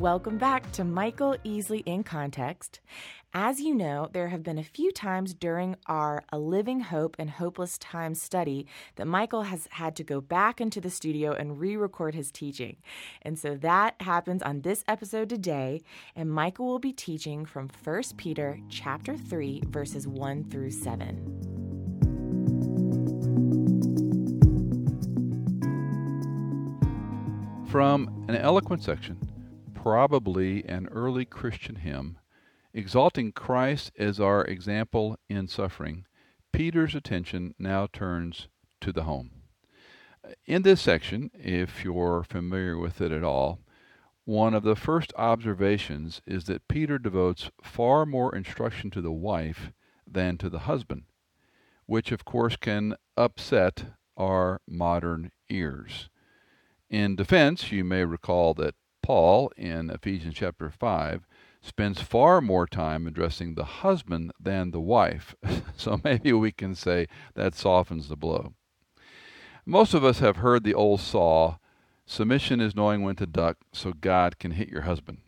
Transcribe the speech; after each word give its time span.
Welcome 0.00 0.38
back 0.38 0.72
to 0.72 0.82
Michael 0.82 1.36
Easley 1.44 1.82
in 1.84 2.04
Context. 2.04 2.80
As 3.34 3.60
you 3.60 3.74
know, 3.74 4.08
there 4.10 4.28
have 4.28 4.42
been 4.42 4.56
a 4.56 4.64
few 4.64 4.92
times 4.92 5.34
during 5.34 5.76
our 5.84 6.24
A 6.32 6.38
Living 6.38 6.80
Hope 6.80 7.16
and 7.18 7.28
Hopeless 7.28 7.76
Times 7.76 8.22
study 8.22 8.66
that 8.96 9.06
Michael 9.06 9.42
has 9.42 9.68
had 9.72 9.94
to 9.96 10.02
go 10.02 10.22
back 10.22 10.58
into 10.58 10.80
the 10.80 10.88
studio 10.88 11.32
and 11.32 11.60
re 11.60 11.76
record 11.76 12.14
his 12.14 12.30
teaching. 12.32 12.78
And 13.20 13.38
so 13.38 13.56
that 13.56 14.00
happens 14.00 14.42
on 14.42 14.62
this 14.62 14.84
episode 14.88 15.28
today, 15.28 15.82
and 16.16 16.30
Michael 16.30 16.64
will 16.64 16.78
be 16.78 16.94
teaching 16.94 17.44
from 17.44 17.68
1 17.84 18.02
Peter 18.16 18.58
chapter 18.70 19.18
3 19.18 19.64
verses 19.66 20.08
1 20.08 20.44
through 20.44 20.70
7. 20.70 21.50
From 27.68 28.24
an 28.28 28.36
eloquent 28.36 28.82
section, 28.82 29.29
probably 29.82 30.62
an 30.66 30.86
early 30.88 31.24
Christian 31.24 31.76
hymn, 31.76 32.18
exalting 32.74 33.32
Christ 33.32 33.90
as 33.98 34.20
our 34.20 34.44
example 34.44 35.16
in 35.30 35.48
suffering, 35.48 36.04
Peter's 36.52 36.94
attention 36.94 37.54
now 37.58 37.88
turns 37.90 38.48
to 38.82 38.92
the 38.92 39.04
home. 39.04 39.30
Uh, 40.22 40.32
in 40.44 40.62
this 40.62 40.82
section, 40.82 41.30
if 41.32 41.82
you're 41.82 42.22
familiar 42.28 42.76
with 42.76 43.00
it 43.00 43.10
at 43.10 43.24
all, 43.24 43.60
one 44.26 44.52
of 44.52 44.64
the 44.64 44.76
first 44.76 45.14
observations 45.16 46.20
is 46.26 46.44
that 46.44 46.68
Peter 46.68 46.98
devotes 46.98 47.50
far 47.62 48.04
more 48.04 48.34
instruction 48.34 48.90
to 48.90 49.00
the 49.00 49.10
wife 49.10 49.72
than 50.06 50.36
to 50.36 50.50
the 50.50 50.60
husband, 50.60 51.04
which 51.86 52.12
of 52.12 52.26
course 52.26 52.56
can 52.56 52.96
upset 53.16 53.84
our 54.18 54.60
modern 54.68 55.30
ears. 55.48 56.10
In 56.90 57.16
defense, 57.16 57.72
you 57.72 57.82
may 57.82 58.04
recall 58.04 58.52
that 58.54 58.74
Paul 59.02 59.52
in 59.56 59.90
Ephesians 59.90 60.34
chapter 60.34 60.70
5 60.70 61.26
spends 61.62 62.00
far 62.00 62.40
more 62.40 62.66
time 62.66 63.06
addressing 63.06 63.54
the 63.54 63.64
husband 63.64 64.32
than 64.40 64.70
the 64.70 64.80
wife. 64.80 65.34
so 65.76 66.00
maybe 66.04 66.32
we 66.32 66.52
can 66.52 66.74
say 66.74 67.06
that 67.34 67.54
softens 67.54 68.08
the 68.08 68.16
blow. 68.16 68.54
Most 69.66 69.94
of 69.94 70.04
us 70.04 70.20
have 70.20 70.36
heard 70.36 70.64
the 70.64 70.74
old 70.74 71.00
saw 71.00 71.56
submission 72.06 72.60
is 72.60 72.74
knowing 72.74 73.02
when 73.02 73.16
to 73.16 73.26
duck 73.26 73.58
so 73.72 73.92
God 73.92 74.38
can 74.38 74.52
hit 74.52 74.68
your 74.68 74.82
husband. 74.82 75.18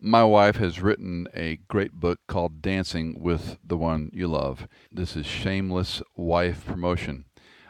My 0.00 0.24
wife 0.24 0.56
has 0.56 0.82
written 0.82 1.28
a 1.34 1.60
great 1.68 1.92
book 1.92 2.20
called 2.26 2.60
Dancing 2.60 3.18
with 3.18 3.56
the 3.64 3.78
One 3.78 4.10
You 4.12 4.28
Love. 4.28 4.68
This 4.92 5.16
is 5.16 5.24
shameless 5.24 6.02
wife 6.14 6.66
promotion. 6.66 7.24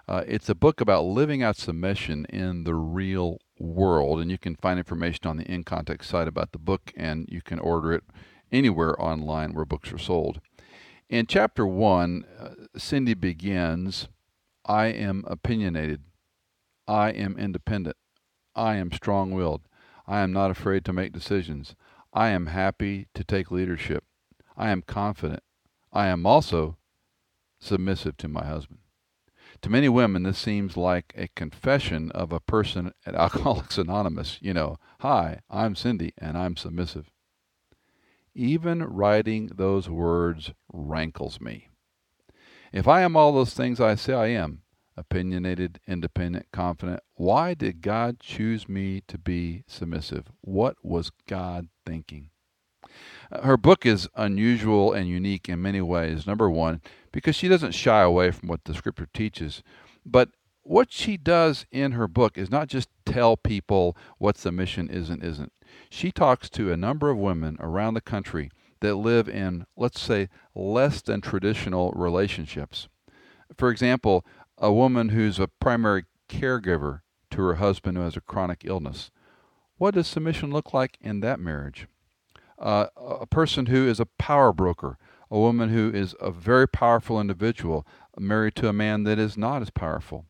Uh, 0.08 0.24
it's 0.26 0.48
a 0.48 0.54
book 0.54 0.80
about 0.80 1.04
living 1.04 1.42
out 1.42 1.56
submission 1.56 2.24
in 2.26 2.64
the 2.64 2.74
real 2.74 3.38
world, 3.58 4.20
and 4.20 4.30
you 4.30 4.38
can 4.38 4.56
find 4.56 4.78
information 4.78 5.26
on 5.26 5.36
the 5.36 5.44
In 5.44 5.64
Context 5.64 6.10
site 6.10 6.28
about 6.28 6.52
the 6.52 6.58
book, 6.58 6.92
and 6.96 7.28
you 7.30 7.42
can 7.42 7.58
order 7.58 7.92
it 7.92 8.04
anywhere 8.50 9.00
online 9.00 9.54
where 9.54 9.64
books 9.64 9.92
are 9.92 9.98
sold. 9.98 10.40
In 11.08 11.26
chapter 11.26 11.66
one, 11.66 12.24
uh, 12.38 12.50
Cindy 12.76 13.14
begins 13.14 14.08
I 14.64 14.86
am 14.86 15.24
opinionated, 15.26 16.02
I 16.88 17.10
am 17.10 17.38
independent, 17.38 17.96
I 18.54 18.76
am 18.76 18.90
strong 18.92 19.32
willed, 19.32 19.62
I 20.06 20.20
am 20.20 20.32
not 20.32 20.50
afraid 20.50 20.84
to 20.86 20.92
make 20.92 21.12
decisions, 21.12 21.74
I 22.12 22.28
am 22.28 22.46
happy 22.46 23.08
to 23.14 23.24
take 23.24 23.50
leadership, 23.50 24.04
I 24.56 24.70
am 24.70 24.82
confident, 24.82 25.42
I 25.92 26.06
am 26.06 26.24
also 26.24 26.78
submissive 27.60 28.16
to 28.18 28.28
my 28.28 28.46
husband. 28.46 28.80
To 29.64 29.70
many 29.70 29.88
women, 29.88 30.24
this 30.24 30.36
seems 30.36 30.76
like 30.76 31.14
a 31.16 31.28
confession 31.28 32.10
of 32.10 32.34
a 32.34 32.38
person 32.38 32.92
at 33.06 33.14
Alcoholics 33.14 33.78
Anonymous. 33.78 34.36
You 34.42 34.52
know, 34.52 34.76
hi, 35.00 35.40
I'm 35.48 35.74
Cindy 35.74 36.12
and 36.18 36.36
I'm 36.36 36.54
submissive. 36.54 37.10
Even 38.34 38.82
writing 38.82 39.46
those 39.46 39.88
words 39.88 40.52
rankles 40.70 41.40
me. 41.40 41.70
If 42.74 42.86
I 42.86 43.00
am 43.00 43.16
all 43.16 43.32
those 43.32 43.54
things 43.54 43.80
I 43.80 43.94
say 43.94 44.12
I 44.12 44.26
am, 44.26 44.60
opinionated, 44.98 45.80
independent, 45.88 46.48
confident, 46.52 47.00
why 47.14 47.54
did 47.54 47.80
God 47.80 48.20
choose 48.20 48.68
me 48.68 49.02
to 49.08 49.16
be 49.16 49.64
submissive? 49.66 50.26
What 50.42 50.76
was 50.82 51.10
God 51.26 51.68
thinking? 51.86 52.28
Her 53.42 53.56
book 53.56 53.84
is 53.84 54.08
unusual 54.14 54.92
and 54.92 55.08
unique 55.08 55.48
in 55.48 55.62
many 55.62 55.80
ways. 55.80 56.26
Number 56.26 56.48
one, 56.50 56.80
because 57.12 57.36
she 57.36 57.48
doesn't 57.48 57.72
shy 57.72 58.02
away 58.02 58.30
from 58.30 58.48
what 58.48 58.64
the 58.64 58.74
scripture 58.74 59.08
teaches, 59.12 59.62
but 60.04 60.30
what 60.62 60.90
she 60.90 61.16
does 61.16 61.66
in 61.70 61.92
her 61.92 62.08
book 62.08 62.38
is 62.38 62.50
not 62.50 62.68
just 62.68 62.88
tell 63.04 63.36
people 63.36 63.96
what 64.18 64.36
the 64.36 64.50
mission 64.52 64.88
is 64.88 65.10
and 65.10 65.22
isn't. 65.22 65.52
She 65.90 66.10
talks 66.10 66.48
to 66.50 66.72
a 66.72 66.76
number 66.76 67.10
of 67.10 67.18
women 67.18 67.56
around 67.60 67.94
the 67.94 68.00
country 68.00 68.50
that 68.80 68.96
live 68.96 69.28
in, 69.28 69.66
let's 69.76 70.00
say, 70.00 70.28
less 70.54 71.02
than 71.02 71.20
traditional 71.20 71.92
relationships. 71.92 72.88
For 73.56 73.70
example, 73.70 74.24
a 74.58 74.72
woman 74.72 75.10
who's 75.10 75.38
a 75.38 75.48
primary 75.48 76.04
caregiver 76.28 77.00
to 77.30 77.42
her 77.42 77.54
husband 77.54 77.96
who 77.96 78.04
has 78.04 78.16
a 78.16 78.20
chronic 78.20 78.62
illness. 78.64 79.10
What 79.76 79.94
does 79.94 80.06
submission 80.06 80.50
look 80.50 80.72
like 80.72 80.96
in 81.00 81.20
that 81.20 81.40
marriage? 81.40 81.88
Uh, 82.58 82.86
a 82.96 83.26
person 83.26 83.66
who 83.66 83.88
is 83.88 84.00
a 84.00 84.06
power 84.06 84.52
broker, 84.52 84.98
a 85.30 85.38
woman 85.38 85.70
who 85.70 85.90
is 85.92 86.14
a 86.20 86.30
very 86.30 86.68
powerful 86.68 87.20
individual, 87.20 87.86
married 88.18 88.54
to 88.56 88.68
a 88.68 88.72
man 88.72 89.04
that 89.04 89.18
is 89.18 89.36
not 89.36 89.62
as 89.62 89.70
powerful, 89.70 90.26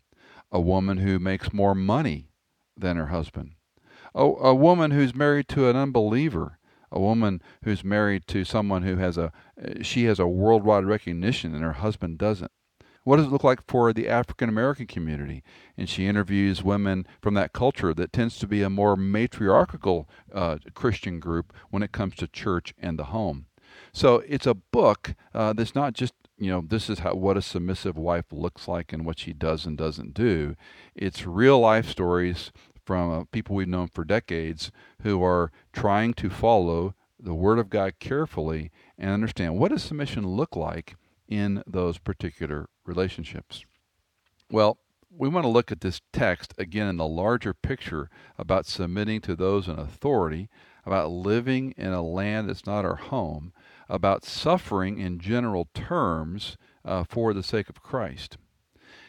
a 0.50 0.60
woman 0.60 0.98
who 0.98 1.18
makes 1.18 1.52
more 1.52 1.74
money 1.74 2.28
than 2.76 2.96
her 2.96 3.08
husband, 3.08 3.52
a, 4.14 4.22
a 4.22 4.54
woman 4.54 4.90
who's 4.90 5.14
married 5.14 5.48
to 5.48 5.68
an 5.68 5.76
unbeliever, 5.76 6.58
a 6.90 7.00
woman 7.00 7.42
who's 7.64 7.84
married 7.84 8.26
to 8.28 8.44
someone 8.44 8.84
who 8.84 8.96
has 8.96 9.18
a 9.18 9.32
she 9.82 10.04
has 10.04 10.20
a 10.20 10.28
worldwide 10.28 10.84
recognition 10.84 11.54
and 11.54 11.64
her 11.64 11.72
husband 11.72 12.18
doesn't 12.18 12.52
what 13.04 13.16
does 13.16 13.26
it 13.26 13.32
look 13.32 13.44
like 13.44 13.60
for 13.69 13.92
the 13.92 14.09
African 14.09 14.48
American 14.48 14.87
community? 14.87 15.42
And 15.76 15.88
she 15.88 16.06
interviews 16.06 16.62
women 16.65 17.06
from 17.20 17.34
that 17.34 17.53
culture 17.53 17.94
that 17.94 18.12
tends 18.12 18.38
to 18.38 18.47
be 18.47 18.62
a 18.62 18.70
more 18.70 18.97
matriarchal 18.97 20.09
uh, 20.32 20.59
Christian 20.75 21.20
group 21.20 21.53
when 21.70 21.82
it 21.82 21.93
comes 21.93 22.16
to 22.16 22.26
church 22.26 22.75
and 22.78 22.98
the 22.98 23.04
home. 23.04 23.47
So 23.93 24.22
it's 24.26 24.47
a 24.47 24.54
book 24.54 25.14
uh, 25.34 25.53
that's 25.53 25.75
not 25.75 25.93
just 25.93 26.14
you 26.38 26.50
know 26.50 26.64
this 26.66 26.91
is 26.91 27.00
how 27.00 27.14
what 27.14 27.37
a 27.37 27.43
submissive 27.43 27.97
wife 27.97 28.26
looks 28.32 28.66
like 28.66 28.93
and 28.93 29.06
what 29.06 29.19
she 29.19 29.32
does 29.32 29.66
and 29.66 29.78
doesn't 29.78 30.14
do. 30.14 30.56
It's 30.94 31.26
real 31.26 31.60
life 31.60 31.88
stories 31.88 32.53
from 32.84 33.10
uh, 33.10 33.25
people 33.31 33.56
we've 33.56 33.69
known 33.69 33.88
for 33.88 34.04
decades 34.04 34.70
who 35.03 35.22
are 35.22 35.53
trying 35.72 36.14
to 36.14 36.31
follow 36.31 36.94
the 37.19 37.34
Word 37.34 37.59
of 37.59 37.70
God 37.70 37.94
carefully 37.98 38.70
and 38.98 39.10
understand 39.10 39.59
what 39.59 39.70
does 39.70 39.82
submission 39.82 40.26
look 40.26 40.56
like 40.56 40.97
in 41.28 41.62
those 41.66 41.98
particular 41.98 42.68
relationships. 42.84 43.64
Well, 44.50 44.78
we 45.16 45.28
want 45.28 45.44
to 45.44 45.50
look 45.50 45.70
at 45.70 45.81
this 45.81 46.00
text 46.12 46.54
again 46.58 46.88
in 46.88 46.96
the 46.96 47.06
larger 47.06 47.54
picture 47.54 48.10
about 48.37 48.66
submitting 48.66 49.20
to 49.22 49.37
those 49.37 49.69
in 49.69 49.78
authority, 49.78 50.49
about 50.84 51.10
living 51.10 51.72
in 51.76 51.93
a 51.93 52.02
land 52.02 52.49
that's 52.49 52.66
not 52.66 52.84
our 52.84 52.96
home, 52.96 53.52
about 53.88 54.25
suffering 54.25 54.99
in 54.99 55.19
general 55.19 55.69
terms 55.72 56.56
uh, 56.84 57.04
for 57.04 57.32
the 57.32 57.43
sake 57.43 57.69
of 57.69 57.82
Christ. 57.82 58.37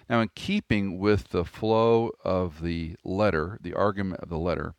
Now, 0.09 0.21
in 0.21 0.29
keeping 0.35 0.99
with 0.99 1.29
the 1.29 1.45
flow 1.45 2.11
of 2.23 2.61
the 2.61 2.95
letter, 3.03 3.57
the 3.61 3.73
argument 3.73 4.21
of 4.21 4.29
the 4.29 4.37
letter, 4.37 4.75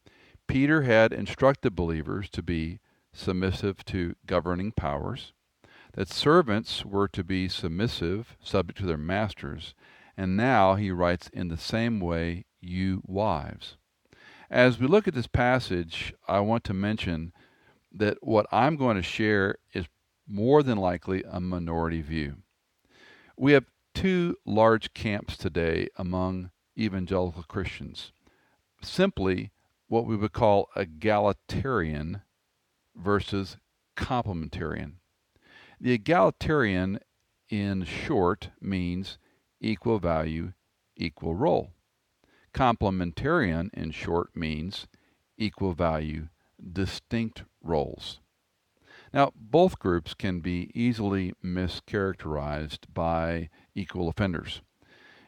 Peter 0.46 0.82
had 0.82 1.12
instructed 1.12 1.74
believers 1.74 2.30
to 2.30 2.42
be 2.42 2.78
submissive 3.12 3.84
to 3.86 4.14
governing 4.26 4.70
powers, 4.70 5.32
that 5.96 6.12
servants 6.12 6.84
were 6.84 7.08
to 7.08 7.24
be 7.24 7.48
submissive, 7.48 8.36
subject 8.42 8.78
to 8.78 8.86
their 8.86 8.98
masters, 8.98 9.74
and 10.16 10.36
now 10.36 10.74
he 10.74 10.90
writes 10.90 11.28
in 11.32 11.48
the 11.48 11.56
same 11.56 12.00
way, 12.00 12.44
you 12.60 13.02
wives. 13.06 13.76
As 14.50 14.78
we 14.78 14.86
look 14.86 15.08
at 15.08 15.14
this 15.14 15.26
passage, 15.26 16.14
I 16.28 16.40
want 16.40 16.64
to 16.64 16.74
mention 16.74 17.32
that 17.90 18.18
what 18.20 18.46
I'm 18.52 18.76
going 18.76 18.96
to 18.96 19.02
share 19.02 19.56
is 19.72 19.86
more 20.28 20.62
than 20.62 20.78
likely 20.78 21.24
a 21.28 21.40
minority 21.40 22.02
view. 22.02 22.36
We 23.36 23.52
have 23.52 23.64
two 23.94 24.36
large 24.44 24.92
camps 24.92 25.36
today 25.36 25.88
among 25.96 26.50
evangelical 26.78 27.44
Christians. 27.44 28.12
Simply, 28.82 29.50
what 29.88 30.04
we 30.04 30.16
would 30.16 30.32
call 30.32 30.68
egalitarian 30.76 32.20
versus 32.94 33.56
complementarian. 33.96 34.94
The 35.80 35.92
egalitarian, 35.92 37.00
in 37.48 37.84
short, 37.84 38.50
means 38.60 39.18
equal 39.60 39.98
value, 39.98 40.52
equal 40.96 41.34
role. 41.34 41.72
Complementarian, 42.54 43.68
in 43.74 43.90
short, 43.90 44.34
means 44.34 44.86
equal 45.36 45.74
value, 45.74 46.28
distinct 46.72 47.44
roles. 47.62 48.20
Now, 49.12 49.32
both 49.36 49.78
groups 49.78 50.14
can 50.14 50.40
be 50.40 50.70
easily 50.74 51.34
mischaracterized 51.44 52.92
by 52.92 53.50
equal 53.74 54.08
offenders. 54.08 54.62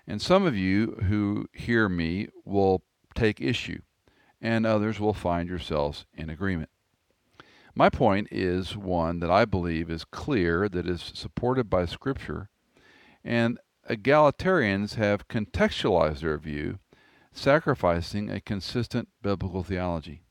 And 0.07 0.23
some 0.23 0.47
of 0.47 0.57
you 0.57 0.99
who 1.09 1.47
hear 1.53 1.89
me 1.89 2.29
will 2.45 2.83
take 3.15 3.41
issue, 3.41 3.83
and 4.41 4.65
others 4.65 4.99
will 4.99 5.15
find 5.15 5.49
yourselves 5.49 6.07
in 6.15 6.31
agreement. 6.31 6.71
My 7.79 7.91
point 7.91 8.27
is 8.33 8.77
one 8.77 9.21
that 9.21 9.31
I 9.31 9.45
believe 9.45 9.89
is 9.89 10.05
clear, 10.05 10.69
that 10.69 10.89
is 10.89 11.13
supported 11.15 11.71
by 11.71 11.87
Scripture, 11.87 12.51
and 13.23 13.61
egalitarians 13.89 14.97
have 14.97 15.29
contextualized 15.29 16.19
their 16.19 16.39
view, 16.39 16.81
sacrificing 17.31 18.31
a 18.31 18.41
consistent 18.41 19.11
biblical 19.23 19.63
theology. 19.63 20.25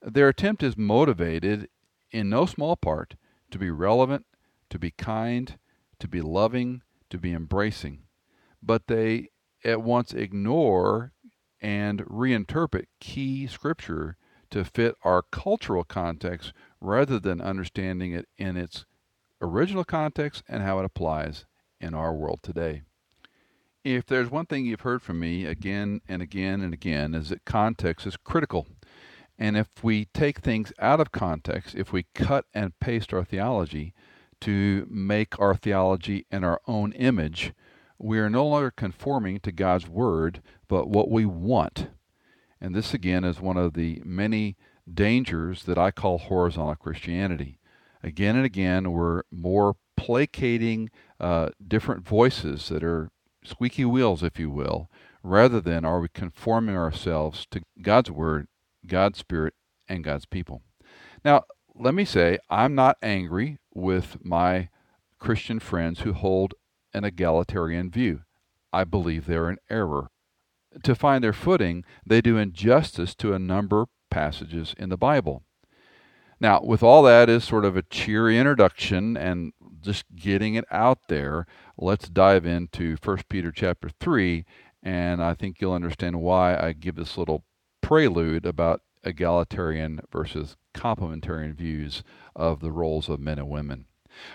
Their 0.00 0.28
attempt 0.28 0.62
is 0.62 0.76
motivated, 0.78 1.68
in 2.12 2.30
no 2.30 2.46
small 2.46 2.76
part, 2.76 3.16
to 3.50 3.58
be 3.58 3.72
relevant, 3.72 4.24
to 4.70 4.78
be 4.78 4.92
kind, 4.92 5.58
to 5.98 6.06
be 6.06 6.20
loving, 6.20 6.82
to 7.10 7.18
be 7.18 7.32
embracing, 7.32 8.04
but 8.62 8.86
they 8.86 9.30
at 9.64 9.82
once 9.82 10.14
ignore 10.14 11.12
and 11.60 12.02
reinterpret 12.06 12.86
key 13.00 13.48
scripture 13.48 14.16
to 14.52 14.64
fit 14.64 14.94
our 15.02 15.22
cultural 15.22 15.82
context 15.82 16.52
rather 16.80 17.18
than 17.18 17.40
understanding 17.40 18.12
it 18.12 18.28
in 18.38 18.56
its 18.56 18.84
original 19.40 19.84
context 19.84 20.42
and 20.48 20.62
how 20.62 20.78
it 20.78 20.84
applies 20.84 21.46
in 21.80 21.94
our 21.94 22.14
world 22.14 22.40
today. 22.42 22.82
If 23.82 24.06
there's 24.06 24.30
one 24.30 24.46
thing 24.46 24.64
you've 24.64 24.82
heard 24.82 25.02
from 25.02 25.18
me 25.18 25.44
again 25.44 26.02
and 26.06 26.22
again 26.22 26.60
and 26.60 26.72
again 26.72 27.14
is 27.14 27.30
that 27.30 27.44
context 27.44 28.06
is 28.06 28.16
critical. 28.16 28.68
And 29.38 29.56
if 29.56 29.68
we 29.82 30.04
take 30.04 30.38
things 30.38 30.72
out 30.78 31.00
of 31.00 31.10
context, 31.10 31.74
if 31.74 31.92
we 31.92 32.06
cut 32.14 32.44
and 32.54 32.78
paste 32.78 33.12
our 33.12 33.24
theology 33.24 33.92
to 34.42 34.86
make 34.88 35.38
our 35.40 35.56
theology 35.56 36.26
in 36.30 36.44
our 36.44 36.60
own 36.68 36.92
image, 36.92 37.52
we 37.98 38.18
are 38.18 38.30
no 38.30 38.46
longer 38.46 38.70
conforming 38.70 39.40
to 39.40 39.50
God's 39.50 39.88
word, 39.88 40.42
but 40.68 40.88
what 40.88 41.10
we 41.10 41.24
want. 41.24 41.88
And 42.62 42.76
this, 42.76 42.94
again, 42.94 43.24
is 43.24 43.40
one 43.40 43.56
of 43.56 43.74
the 43.74 44.00
many 44.04 44.56
dangers 44.92 45.64
that 45.64 45.78
I 45.78 45.90
call 45.90 46.18
horizontal 46.18 46.76
Christianity. 46.76 47.58
Again 48.04 48.36
and 48.36 48.46
again, 48.46 48.92
we're 48.92 49.22
more 49.32 49.74
placating 49.96 50.88
uh, 51.18 51.50
different 51.66 52.06
voices 52.06 52.68
that 52.68 52.84
are 52.84 53.10
squeaky 53.42 53.84
wheels, 53.84 54.22
if 54.22 54.38
you 54.38 54.48
will, 54.48 54.88
rather 55.24 55.60
than 55.60 55.84
are 55.84 55.98
we 55.98 56.06
conforming 56.08 56.76
ourselves 56.76 57.48
to 57.50 57.62
God's 57.82 58.12
Word, 58.12 58.46
God's 58.86 59.18
Spirit, 59.18 59.54
and 59.88 60.04
God's 60.04 60.26
people. 60.26 60.62
Now, 61.24 61.42
let 61.74 61.94
me 61.94 62.04
say, 62.04 62.38
I'm 62.48 62.76
not 62.76 62.96
angry 63.02 63.58
with 63.74 64.18
my 64.24 64.68
Christian 65.18 65.58
friends 65.58 66.00
who 66.00 66.12
hold 66.12 66.54
an 66.94 67.02
egalitarian 67.02 67.90
view. 67.90 68.20
I 68.72 68.84
believe 68.84 69.26
they're 69.26 69.50
in 69.50 69.58
error 69.68 70.11
to 70.82 70.94
find 70.94 71.22
their 71.22 71.32
footing, 71.32 71.84
they 72.04 72.20
do 72.20 72.36
injustice 72.36 73.14
to 73.16 73.32
a 73.32 73.38
number 73.38 73.82
of 73.82 73.88
passages 74.10 74.74
in 74.78 74.88
the 74.88 74.96
Bible. 74.96 75.42
Now, 76.40 76.60
with 76.60 76.82
all 76.82 77.02
that 77.04 77.28
as 77.28 77.44
sort 77.44 77.64
of 77.64 77.76
a 77.76 77.82
cheery 77.82 78.36
introduction 78.38 79.16
and 79.16 79.52
just 79.80 80.04
getting 80.16 80.54
it 80.54 80.64
out 80.70 80.98
there, 81.08 81.46
let's 81.78 82.08
dive 82.08 82.44
into 82.44 82.96
1 83.02 83.18
Peter 83.28 83.52
chapter 83.52 83.88
3, 84.00 84.44
and 84.82 85.22
I 85.22 85.34
think 85.34 85.60
you'll 85.60 85.72
understand 85.72 86.20
why 86.20 86.56
I 86.56 86.72
give 86.72 86.96
this 86.96 87.16
little 87.16 87.44
prelude 87.80 88.44
about 88.44 88.80
egalitarian 89.04 90.00
versus 90.10 90.56
complementarian 90.74 91.54
views 91.54 92.02
of 92.34 92.60
the 92.60 92.72
roles 92.72 93.08
of 93.08 93.20
men 93.20 93.38
and 93.38 93.48
women. 93.48 93.86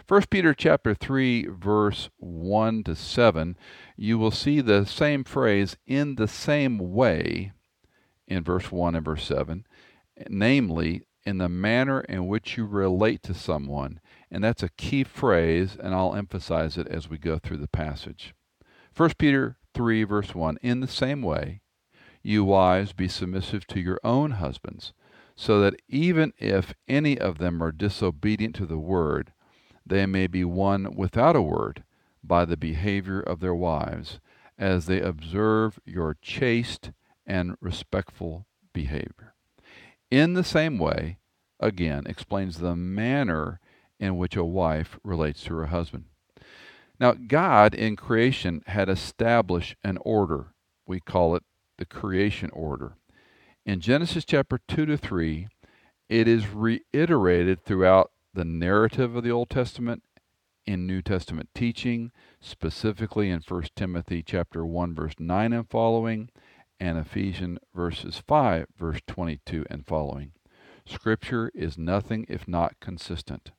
1 0.08 0.24
Peter 0.30 0.54
chapter 0.54 0.94
3 0.94 1.48
verse 1.48 2.10
1 2.18 2.84
to 2.84 2.96
7 2.96 3.58
you 3.96 4.18
will 4.18 4.32
see 4.32 4.62
the 4.62 4.86
same 4.86 5.24
phrase 5.24 5.78
in 5.86 6.16
the 6.16 6.28
same 6.28 6.78
way 6.78 7.52
in 8.28 8.44
verse 8.44 8.72
1 8.72 8.96
and 8.96 9.06
verse 9.06 9.26
7 9.26 9.66
namely 10.30 11.04
in 11.28 11.40
the 11.40 11.50
manner 11.50 12.00
in 12.02 12.26
which 12.26 12.56
you 12.56 12.66
relate 12.66 13.22
to 13.22 13.34
someone. 13.34 14.00
And 14.32 14.42
that's 14.42 14.64
a 14.64 14.70
key 14.70 15.04
phrase 15.04 15.76
and 15.78 15.94
I'll 15.94 16.16
emphasize 16.16 16.78
it 16.78 16.88
as 16.88 17.10
we 17.10 17.18
go 17.18 17.38
through 17.38 17.58
the 17.58 17.68
passage. 17.68 18.34
1 18.96 19.12
Peter 19.18 19.58
3 19.74 20.06
verse 20.06 20.34
1 20.34 20.58
in 20.62 20.80
the 20.80 20.88
same 20.88 21.22
way 21.22 21.60
you 22.24 22.46
wives 22.46 22.94
be 22.94 23.10
submissive 23.10 23.68
to 23.68 23.80
your 23.82 24.00
own 24.06 24.32
husbands 24.32 24.94
so 25.36 25.60
that 25.60 25.76
even 25.90 26.32
if 26.40 26.74
any 26.88 27.20
of 27.20 27.40
them 27.40 27.62
are 27.62 27.74
disobedient 27.74 28.56
to 28.56 28.66
the 28.66 28.80
word 28.80 29.34
they 29.90 30.06
may 30.06 30.28
be 30.28 30.44
won 30.44 30.96
without 30.96 31.36
a 31.36 31.42
word 31.42 31.84
by 32.24 32.46
the 32.46 32.58
behavior 32.58 33.20
of 33.20 33.40
their 33.40 33.56
wives, 33.56 34.20
as 34.58 34.86
they 34.86 35.00
observe 35.00 35.80
your 35.86 36.16
chaste 36.22 36.92
and 37.26 37.56
respectful 37.62 38.46
behavior. 38.74 39.34
In 40.10 40.34
the 40.34 40.44
same 40.44 40.78
way, 40.78 41.18
again, 41.60 42.06
explains 42.08 42.58
the 42.58 42.76
manner 42.76 43.60
in 44.00 44.18
which 44.18 44.36
a 44.36 44.44
wife 44.44 45.00
relates 45.04 45.44
to 45.44 45.56
her 45.56 45.68
husband. 45.68 46.06
Now, 47.00 47.14
God 47.14 47.74
in 47.76 47.96
creation 47.96 48.64
had 48.68 48.90
established 48.90 49.76
an 49.84 49.98
order. 50.02 50.54
We 50.86 51.00
call 51.00 51.36
it 51.36 51.44
the 51.78 51.86
creation 51.86 52.50
order. 52.52 52.96
In 53.66 53.82
Genesis 53.82 54.26
chapter 54.26 54.60
2 54.68 54.86
to 54.86 54.98
3, 54.98 55.48
it 56.10 56.28
is 56.28 56.48
reiterated 56.48 57.64
throughout 57.64 58.12
the 58.38 58.46
narrative 58.46 59.16
of 59.16 59.24
the 59.24 59.32
Old 59.32 59.50
Testament 59.50 60.04
in 60.68 60.86
New 60.86 61.02
Testament 61.02 61.50
teaching, 61.56 62.12
specifically 62.40 63.32
in 63.32 63.42
1 63.42 63.64
Timothy 63.76 64.22
chapter 64.22 64.64
1 64.64 64.94
verse 64.94 65.16
9 65.18 65.54
and 65.54 65.68
following 65.68 66.30
and 66.80 67.00
Ephesians 67.00 67.58
verses 67.74 68.22
5 68.28 68.68
verse 68.78 69.00
22 69.08 69.66
and 69.72 69.88
following. 69.88 70.34
Scripture 70.86 71.52
is 71.56 71.80
nothing 71.80 72.28
if 72.30 72.48
not 72.48 72.80
consistent. 72.80 73.50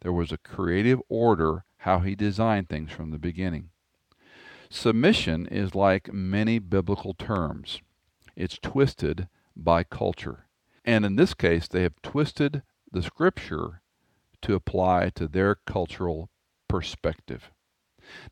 There 0.00 0.12
was 0.12 0.32
a 0.32 0.38
creative 0.38 1.00
order 1.08 1.62
how 1.78 2.00
he 2.00 2.16
designed 2.16 2.68
things 2.68 2.90
from 2.90 3.12
the 3.12 3.20
beginning. 3.20 3.68
Submission 4.68 5.46
is 5.46 5.76
like 5.76 6.12
many 6.12 6.58
biblical 6.58 7.14
terms. 7.14 7.82
It's 8.34 8.58
twisted 8.58 9.28
by 9.54 9.84
culture. 9.84 10.46
And 10.84 11.04
in 11.04 11.14
this 11.14 11.34
case, 11.34 11.68
they 11.68 11.84
have 11.84 12.02
twisted 12.02 12.64
the 12.90 13.00
scripture 13.00 13.80
to 14.44 14.54
apply 14.54 15.10
to 15.14 15.26
their 15.26 15.56
cultural 15.66 16.28
perspective. 16.68 17.50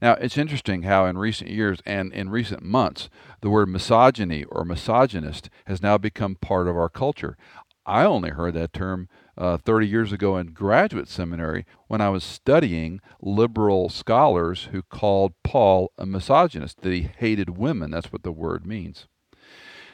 Now, 0.03 0.13
it's 0.15 0.37
interesting 0.37 0.83
how 0.83 1.07
in 1.07 1.17
recent 1.17 1.49
years 1.49 1.81
and 1.87 2.13
in 2.13 2.29
recent 2.29 2.63
months, 2.63 3.09
the 3.41 3.49
word 3.49 3.69
misogyny 3.69 4.45
or 4.45 4.65
misogynist 4.65 5.49
has 5.67 5.83
now 5.83 5.97
become 5.97 6.37
part 6.37 6.69
of 6.69 6.77
our 6.77 6.91
culture. 6.91 7.39
I 7.87 8.05
only 8.05 8.31
heard 8.31 8.55
that 8.55 8.75
term 8.75 9.09
uh, 9.37 9.57
30 9.57 9.89
years 9.89 10.13
ago 10.13 10.37
in 10.37 10.49
graduate 10.49 11.09
seminary 11.09 11.65
when 11.89 12.03
I 12.03 12.11
was 12.11 12.23
studying 12.23 13.01
liberal 13.21 13.89
scholars 13.89 14.69
who 14.71 14.83
called 14.83 15.33
Paul 15.43 15.91
a 15.97 16.05
misogynist, 16.05 16.83
that 16.83 16.93
he 16.93 17.03
hated 17.03 17.57
women. 17.57 17.91
That's 17.91 18.13
what 18.13 18.23
the 18.23 18.33
word 18.33 18.67
means. 18.67 19.09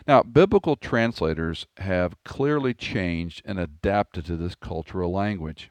Now, 0.09 0.23
biblical 0.23 0.75
translators 0.75 1.67
have 1.77 2.17
clearly 2.25 2.75
changed 2.75 3.43
and 3.45 3.59
adapted 3.59 4.25
to 4.27 4.37
this 4.37 4.55
cultural 4.57 5.13
language 5.13 5.71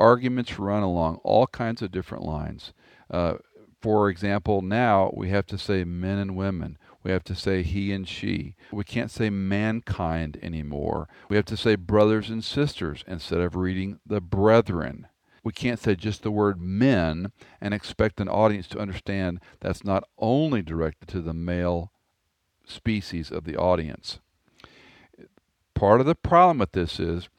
arguments 0.00 0.58
run 0.58 0.82
along 0.82 1.16
all 1.22 1.46
kinds 1.46 1.82
of 1.82 1.92
different 1.92 2.24
lines. 2.24 2.72
Uh, 3.10 3.34
for 3.80 4.08
example, 4.08 4.62
now 4.62 5.10
we 5.14 5.30
have 5.30 5.46
to 5.46 5.58
say 5.58 5.84
men 5.84 6.18
and 6.18 6.36
women. 6.36 6.76
We 7.02 7.10
have 7.12 7.24
to 7.24 7.34
say 7.34 7.62
he 7.62 7.92
and 7.92 8.06
she. 8.06 8.54
We 8.70 8.84
can't 8.84 9.10
say 9.10 9.30
mankind 9.30 10.38
anymore. 10.42 11.08
We 11.28 11.36
have 11.36 11.46
to 11.46 11.56
say 11.56 11.76
brothers 11.76 12.28
and 12.28 12.44
sisters 12.44 13.04
instead 13.06 13.40
of 13.40 13.56
reading 13.56 14.00
the 14.04 14.20
brethren. 14.20 15.06
We 15.42 15.52
can't 15.52 15.80
say 15.80 15.94
just 15.94 16.22
the 16.22 16.30
word 16.30 16.60
men 16.60 17.32
and 17.60 17.72
expect 17.72 18.20
an 18.20 18.28
audience 18.28 18.68
to 18.68 18.78
understand 18.78 19.40
that's 19.60 19.82
not 19.82 20.04
only 20.18 20.60
directed 20.60 21.08
to 21.08 21.22
the 21.22 21.32
male 21.32 21.92
species 22.66 23.30
of 23.30 23.44
the 23.44 23.56
audience. 23.56 24.20
Part 25.74 26.00
of 26.00 26.06
the 26.06 26.14
problem 26.14 26.58
with 26.58 26.72
this 26.72 27.00
is 27.00 27.30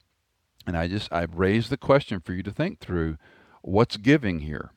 and 0.67 0.77
I 0.77 0.87
just 0.87 1.11
I've 1.11 1.35
raised 1.35 1.69
the 1.69 1.77
question 1.77 2.19
for 2.19 2.33
you 2.33 2.43
to 2.43 2.51
think 2.51 2.79
through 2.79 3.17
what's 3.61 3.97
giving 3.97 4.39
here? 4.39 4.71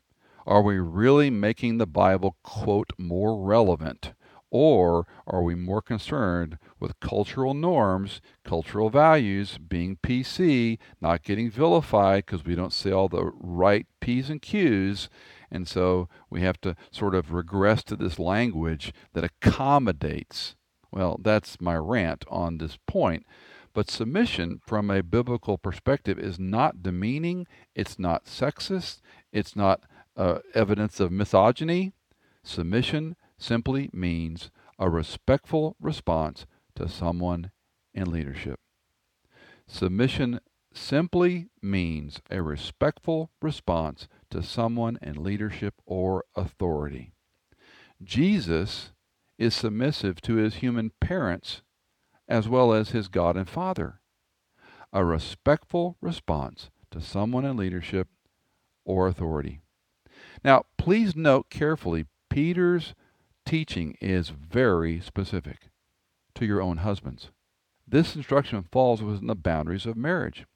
Are 0.46 0.62
we 0.62 0.78
really 0.78 1.30
making 1.30 1.78
the 1.78 1.86
Bible 1.86 2.36
quote 2.42 2.92
more 2.98 3.40
relevant 3.42 4.12
Or 4.50 5.06
are 5.26 5.42
we 5.42 5.56
more 5.56 5.82
concerned 5.82 6.58
with 6.78 7.00
cultural 7.00 7.54
norms, 7.54 8.20
cultural 8.44 8.88
values, 8.88 9.58
being 9.58 9.96
PC, 9.96 10.78
not 11.00 11.24
getting 11.24 11.50
vilified 11.50 12.24
because 12.24 12.44
we 12.44 12.54
don't 12.54 12.72
say 12.72 12.92
all 12.92 13.08
the 13.08 13.32
right 13.40 13.86
P's 14.00 14.30
and 14.30 14.40
Q's? 14.40 15.08
And 15.50 15.66
so 15.66 16.08
we 16.30 16.42
have 16.42 16.60
to 16.60 16.76
sort 16.92 17.16
of 17.16 17.32
regress 17.32 17.82
to 17.84 17.96
this 17.96 18.18
language 18.18 18.92
that 19.12 19.24
accommodates. 19.24 20.54
Well, 20.92 21.18
that's 21.20 21.60
my 21.60 21.74
rant 21.74 22.24
on 22.28 22.58
this 22.58 22.78
point. 22.86 23.26
But 23.74 23.90
submission 23.90 24.60
from 24.64 24.88
a 24.88 25.02
biblical 25.02 25.58
perspective 25.58 26.18
is 26.18 26.38
not 26.38 26.82
demeaning, 26.82 27.46
it's 27.74 27.98
not 27.98 28.26
sexist, 28.26 29.00
it's 29.32 29.56
not 29.56 29.82
uh, 30.16 30.38
evidence 30.54 31.00
of 31.00 31.10
misogyny. 31.10 31.92
Submission 32.44 33.16
simply 33.36 33.90
means 33.92 34.50
a 34.78 34.88
respectful 34.88 35.76
response 35.80 36.46
to 36.76 36.88
someone 36.88 37.50
in 37.92 38.12
leadership. 38.12 38.60
Submission 39.66 40.40
simply 40.72 41.48
means 41.60 42.20
a 42.30 42.42
respectful 42.42 43.30
response 43.42 44.06
to 44.30 44.42
someone 44.42 44.98
in 45.02 45.22
leadership 45.22 45.74
or 45.84 46.24
authority. 46.36 47.12
Jesus 48.02 48.92
is 49.36 49.54
submissive 49.54 50.20
to 50.20 50.34
his 50.34 50.56
human 50.56 50.92
parents 51.00 51.62
as 52.28 52.48
well 52.48 52.72
as 52.72 52.90
his 52.90 53.08
God 53.08 53.36
and 53.36 53.48
Father. 53.48 54.00
A 54.92 55.04
respectful 55.04 55.96
response 56.00 56.70
to 56.90 57.00
someone 57.00 57.44
in 57.44 57.56
leadership 57.56 58.08
or 58.84 59.06
authority. 59.06 59.60
Now, 60.44 60.64
please 60.78 61.16
note 61.16 61.50
carefully 61.50 62.06
Peter's 62.30 62.94
teaching 63.44 63.96
is 64.00 64.30
very 64.30 65.00
specific 65.00 65.68
to 66.34 66.46
your 66.46 66.60
own 66.60 66.78
husbands. 66.78 67.30
This 67.86 68.16
instruction 68.16 68.64
falls 68.70 69.02
within 69.02 69.26
the 69.26 69.34
boundaries 69.34 69.86
of 69.86 69.96
marriage. 69.96 70.46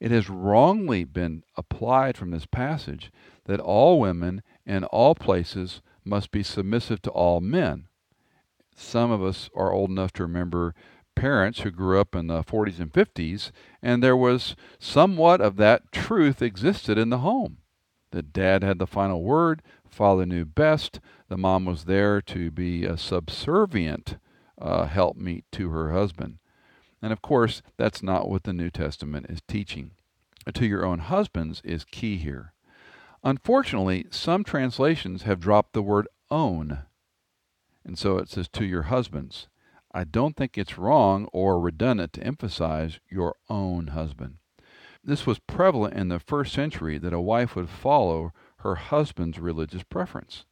It 0.00 0.10
has 0.10 0.30
wrongly 0.30 1.04
been 1.04 1.42
applied 1.56 2.16
from 2.16 2.30
this 2.30 2.46
passage 2.46 3.10
that 3.44 3.60
all 3.60 3.98
women 3.98 4.42
in 4.64 4.84
all 4.84 5.14
places 5.14 5.82
must 6.04 6.30
be 6.30 6.42
submissive 6.42 7.02
to 7.02 7.10
all 7.10 7.40
men. 7.40 7.87
Some 8.80 9.10
of 9.10 9.22
us 9.22 9.50
are 9.54 9.72
old 9.72 9.90
enough 9.90 10.12
to 10.14 10.22
remember 10.22 10.74
parents 11.16 11.60
who 11.60 11.70
grew 11.72 12.00
up 12.00 12.14
in 12.14 12.28
the 12.28 12.44
40s 12.44 12.78
and 12.78 12.92
50s, 12.92 13.50
and 13.82 14.02
there 14.02 14.16
was 14.16 14.54
somewhat 14.78 15.40
of 15.40 15.56
that 15.56 15.90
truth 15.90 16.40
existed 16.40 16.96
in 16.96 17.10
the 17.10 17.18
home. 17.18 17.58
The 18.12 18.22
dad 18.22 18.62
had 18.62 18.78
the 18.78 18.86
final 18.86 19.22
word, 19.22 19.62
father 19.90 20.24
knew 20.24 20.44
best, 20.44 21.00
the 21.28 21.36
mom 21.36 21.64
was 21.64 21.84
there 21.84 22.22
to 22.22 22.52
be 22.52 22.84
a 22.84 22.96
subservient 22.96 24.16
uh, 24.60 24.86
helpmeet 24.86 25.44
to 25.52 25.70
her 25.70 25.92
husband. 25.92 26.38
And 27.02 27.12
of 27.12 27.20
course, 27.20 27.62
that's 27.76 28.02
not 28.02 28.28
what 28.28 28.44
the 28.44 28.52
New 28.52 28.70
Testament 28.70 29.26
is 29.28 29.40
teaching. 29.46 29.90
To 30.52 30.66
your 30.66 30.86
own 30.86 31.00
husbands 31.00 31.60
is 31.64 31.84
key 31.84 32.16
here. 32.16 32.54
Unfortunately, 33.24 34.06
some 34.10 34.44
translations 34.44 35.22
have 35.24 35.40
dropped 35.40 35.72
the 35.72 35.82
word 35.82 36.06
own. 36.30 36.84
And 37.88 37.98
so 37.98 38.18
it 38.18 38.28
says 38.28 38.48
to 38.48 38.66
your 38.66 38.82
husbands. 38.82 39.48
I 39.94 40.04
don't 40.04 40.36
think 40.36 40.58
it's 40.58 40.76
wrong 40.76 41.26
or 41.32 41.58
redundant 41.58 42.12
to 42.12 42.22
emphasize 42.22 43.00
your 43.10 43.36
own 43.48 43.88
husband. 43.88 44.34
This 45.02 45.26
was 45.26 45.38
prevalent 45.38 45.94
in 45.94 46.08
the 46.08 46.20
first 46.20 46.52
century 46.52 46.98
that 46.98 47.14
a 47.14 47.20
wife 47.20 47.56
would 47.56 47.70
follow 47.70 48.34
her 48.58 48.74
husband's 48.74 49.38
religious 49.38 49.84
preference. 49.84 50.44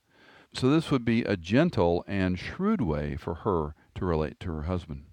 So 0.55 0.71
this 0.71 0.90
would 0.90 1.05
be 1.05 1.25
a 1.25 1.37
gentle 1.37 2.07
and 2.09 2.38
shrewd 2.38 2.81
way 2.81 3.16
for 3.16 3.35
her 3.35 3.75
to 3.97 4.07
relate 4.07 4.40
to 4.40 4.52
her 4.52 4.62
husband. 4.62 5.05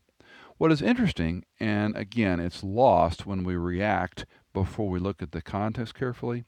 What 0.58 0.72
is 0.72 0.82
interesting, 0.82 1.44
and 1.60 1.94
again, 1.98 2.40
it's 2.40 2.64
lost 2.64 3.26
when 3.26 3.44
we 3.44 3.58
react 3.58 4.26
before 4.54 4.88
we 4.88 5.00
look 5.00 5.22
at 5.22 5.34
the 5.34 5.42
context 5.42 5.94
carefully, 5.94 6.46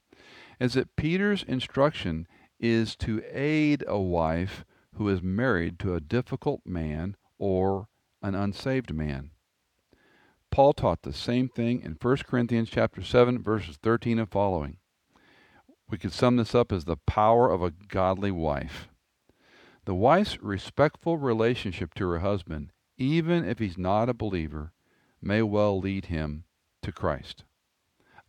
is 0.57 0.75
that 0.75 0.95
Peter's 0.95 1.43
instruction 1.43 2.27
is 2.61 2.95
to 2.95 3.21
aid 3.29 3.83
a 3.89 3.99
wife 3.99 4.63
who 4.97 5.09
is 5.09 5.21
married 5.21 5.79
to 5.79 5.95
a 5.95 5.99
difficult 5.99 6.61
man 6.65 7.15
or 7.37 7.87
an 8.21 8.35
unsaved 8.35 8.93
man. 8.93 9.31
Paul 10.51 10.73
taught 10.73 11.01
the 11.01 11.13
same 11.13 11.49
thing 11.49 11.81
in 11.81 11.97
1 12.01 12.17
Corinthians 12.27 12.69
chapter 12.69 13.01
7 13.01 13.43
verses 13.43 13.77
13 13.83 14.19
and 14.19 14.29
following. 14.29 14.77
We 15.89 15.97
could 15.97 16.13
sum 16.13 16.37
this 16.37 16.55
up 16.55 16.71
as 16.71 16.85
the 16.85 16.97
power 16.97 17.51
of 17.51 17.61
a 17.61 17.71
godly 17.71 18.31
wife. 18.31 18.87
The 19.85 19.93
wife's 19.93 20.41
respectful 20.41 21.17
relationship 21.17 21.93
to 21.95 22.07
her 22.07 22.19
husband, 22.19 22.71
even 22.97 23.43
if 23.43 23.59
he's 23.59 23.77
not 23.77 24.09
a 24.09 24.13
believer, 24.13 24.71
may 25.21 25.41
well 25.41 25.79
lead 25.79 26.05
him 26.05 26.45
to 26.81 26.91
Christ. 26.91 27.43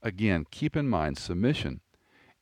Again, 0.02 0.44
keep 0.50 0.76
in 0.76 0.88
mind 0.88 1.16
submission 1.16 1.80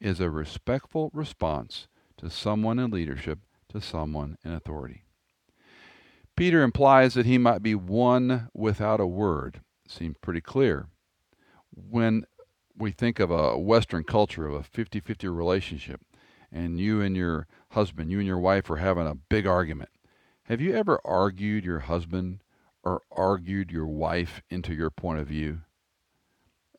is 0.00 0.18
a 0.18 0.30
respectful 0.30 1.10
response 1.12 1.88
to 2.16 2.28
someone 2.28 2.78
in 2.78 2.90
leadership, 2.90 3.38
to 3.74 3.80
someone 3.80 4.38
in 4.44 4.52
authority. 4.52 5.02
Peter 6.36 6.62
implies 6.62 7.14
that 7.14 7.26
he 7.26 7.38
might 7.38 7.62
be 7.62 7.74
one 7.74 8.48
without 8.54 9.00
a 9.00 9.06
word. 9.06 9.60
Seems 9.86 10.16
pretty 10.20 10.40
clear. 10.40 10.86
When 11.70 12.24
we 12.76 12.90
think 12.90 13.20
of 13.20 13.30
a 13.30 13.58
Western 13.58 14.04
culture 14.04 14.46
of 14.46 14.54
a 14.54 14.62
50 14.62 15.00
50 15.00 15.28
relationship, 15.28 16.00
and 16.54 16.78
you 16.78 17.02
and 17.02 17.16
your 17.16 17.48
husband, 17.70 18.10
you 18.10 18.18
and 18.18 18.26
your 18.26 18.38
wife 18.38 18.70
are 18.70 18.76
having 18.76 19.06
a 19.06 19.16
big 19.16 19.46
argument. 19.46 19.90
Have 20.44 20.60
you 20.60 20.74
ever 20.74 21.00
argued 21.04 21.64
your 21.64 21.80
husband 21.80 22.42
or 22.84 23.02
argued 23.10 23.72
your 23.72 23.86
wife 23.86 24.40
into 24.48 24.72
your 24.72 24.90
point 24.90 25.18
of 25.18 25.26
view? 25.26 25.62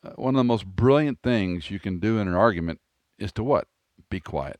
Uh, 0.02 0.10
one 0.16 0.34
of 0.34 0.38
the 0.38 0.44
most 0.44 0.64
brilliant 0.64 1.18
things 1.22 1.70
you 1.70 1.78
can 1.78 1.98
do 1.98 2.18
in 2.18 2.26
an 2.26 2.34
argument 2.34 2.80
is 3.18 3.32
to 3.32 3.44
what? 3.44 3.68
Be 4.08 4.18
quiet. 4.20 4.58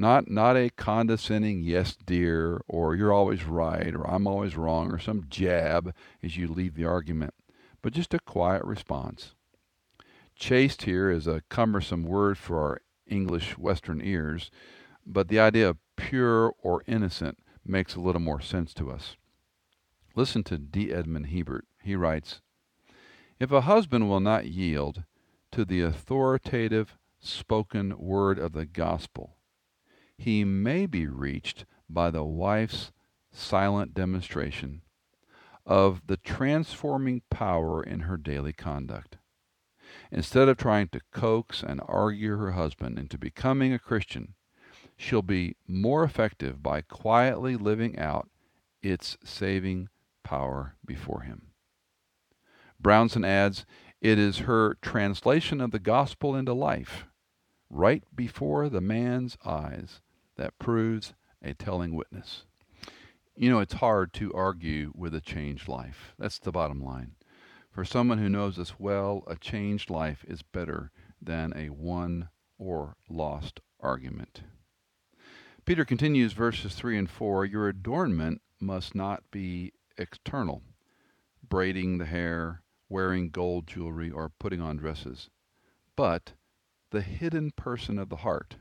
Not 0.00 0.30
not 0.30 0.56
a 0.56 0.70
condescending 0.70 1.64
yes 1.64 1.96
dear 1.96 2.62
or 2.68 2.94
you're 2.94 3.12
always 3.12 3.42
right 3.42 3.92
or 3.92 4.08
I'm 4.08 4.28
always 4.28 4.56
wrong 4.56 4.92
or 4.92 5.00
some 5.00 5.26
jab 5.28 5.92
as 6.22 6.36
you 6.36 6.46
leave 6.46 6.76
the 6.76 6.84
argument, 6.84 7.34
but 7.82 7.94
just 7.94 8.14
a 8.14 8.20
quiet 8.20 8.62
response. 8.64 9.34
Chaste 10.36 10.82
here 10.82 11.10
is 11.10 11.26
a 11.26 11.42
cumbersome 11.48 12.04
word 12.04 12.38
for 12.38 12.60
our 12.60 12.80
English 13.08 13.58
Western 13.58 14.00
ears, 14.00 14.52
but 15.04 15.26
the 15.26 15.40
idea 15.40 15.68
of 15.68 15.78
pure 15.96 16.54
or 16.62 16.84
innocent 16.86 17.40
makes 17.66 17.96
a 17.96 18.00
little 18.00 18.20
more 18.20 18.40
sense 18.40 18.72
to 18.74 18.92
us. 18.92 19.16
Listen 20.14 20.44
to 20.44 20.58
D. 20.58 20.92
Edmond 20.92 21.30
Hiebert 21.30 21.66
He 21.82 21.96
writes 21.96 22.40
If 23.40 23.50
a 23.50 23.62
husband 23.62 24.08
will 24.08 24.20
not 24.20 24.46
yield 24.46 25.02
to 25.50 25.64
the 25.64 25.80
authoritative 25.80 26.96
spoken 27.18 27.98
word 27.98 28.38
of 28.38 28.52
the 28.52 28.64
gospel, 28.64 29.34
he 30.18 30.44
may 30.44 30.84
be 30.84 31.06
reached 31.06 31.64
by 31.88 32.10
the 32.10 32.24
wife's 32.24 32.92
silent 33.32 33.94
demonstration 33.94 34.82
of 35.64 36.06
the 36.06 36.16
transforming 36.16 37.22
power 37.30 37.82
in 37.82 38.00
her 38.00 38.16
daily 38.16 38.52
conduct. 38.52 39.16
Instead 40.10 40.48
of 40.48 40.56
trying 40.56 40.88
to 40.88 41.00
coax 41.12 41.62
and 41.62 41.80
argue 41.86 42.36
her 42.36 42.52
husband 42.52 42.98
into 42.98 43.16
becoming 43.16 43.72
a 43.72 43.78
Christian, 43.78 44.34
she'll 44.96 45.22
be 45.22 45.56
more 45.66 46.02
effective 46.04 46.62
by 46.62 46.80
quietly 46.80 47.56
living 47.56 47.98
out 47.98 48.28
its 48.82 49.16
saving 49.24 49.88
power 50.24 50.74
before 50.84 51.22
him. 51.22 51.48
Brownson 52.80 53.24
adds, 53.24 53.64
it 54.00 54.18
is 54.18 54.38
her 54.38 54.76
translation 54.80 55.60
of 55.60 55.70
the 55.70 55.78
gospel 55.78 56.36
into 56.36 56.52
life, 56.52 57.06
right 57.70 58.04
before 58.14 58.68
the 58.68 58.80
man's 58.80 59.36
eyes, 59.44 60.00
that 60.38 60.58
proves 60.58 61.12
a 61.42 61.52
telling 61.52 61.94
witness. 61.94 62.44
You 63.36 63.50
know, 63.50 63.60
it's 63.60 63.74
hard 63.74 64.12
to 64.14 64.32
argue 64.32 64.92
with 64.96 65.14
a 65.14 65.20
changed 65.20 65.68
life. 65.68 66.14
That's 66.18 66.38
the 66.38 66.50
bottom 66.50 66.82
line. 66.82 67.12
For 67.70 67.84
someone 67.84 68.18
who 68.18 68.28
knows 68.28 68.58
us 68.58 68.80
well, 68.80 69.22
a 69.26 69.36
changed 69.36 69.90
life 69.90 70.24
is 70.26 70.42
better 70.42 70.90
than 71.20 71.52
a 71.54 71.70
won 71.70 72.30
or 72.58 72.96
lost 73.08 73.60
argument. 73.80 74.42
Peter 75.64 75.84
continues 75.84 76.32
verses 76.32 76.74
3 76.74 76.98
and 76.98 77.10
4 77.10 77.44
Your 77.44 77.68
adornment 77.68 78.40
must 78.58 78.94
not 78.94 79.22
be 79.30 79.72
external, 79.96 80.62
braiding 81.46 81.98
the 81.98 82.06
hair, 82.06 82.62
wearing 82.88 83.30
gold 83.30 83.66
jewelry, 83.66 84.10
or 84.10 84.30
putting 84.30 84.60
on 84.60 84.78
dresses, 84.78 85.28
but 85.94 86.32
the 86.90 87.02
hidden 87.02 87.50
person 87.50 87.98
of 87.98 88.08
the 88.08 88.16
heart 88.16 88.56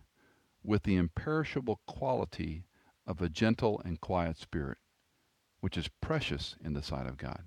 with 0.68 0.84
the 0.84 0.98
imperishable 0.98 1.80
quality 1.88 2.66
of 3.08 3.22
a 3.22 3.30
gentle 3.30 3.82
and 3.86 4.02
quiet 4.02 4.38
spirit, 4.38 4.78
which 5.62 5.78
is 5.78 5.90
precious 6.02 6.58
in 6.62 6.74
the 6.74 6.84
sight 6.84 7.08
of 7.08 7.18
God. 7.18 7.44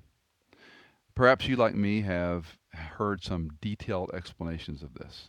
Perhaps 1.15 1.47
you, 1.47 1.55
like 1.55 1.75
me, 1.75 2.01
have 2.01 2.57
heard 2.73 3.23
some 3.23 3.59
detailed 3.61 4.11
explanations 4.15 4.83
of 4.83 4.95
this. 4.95 5.29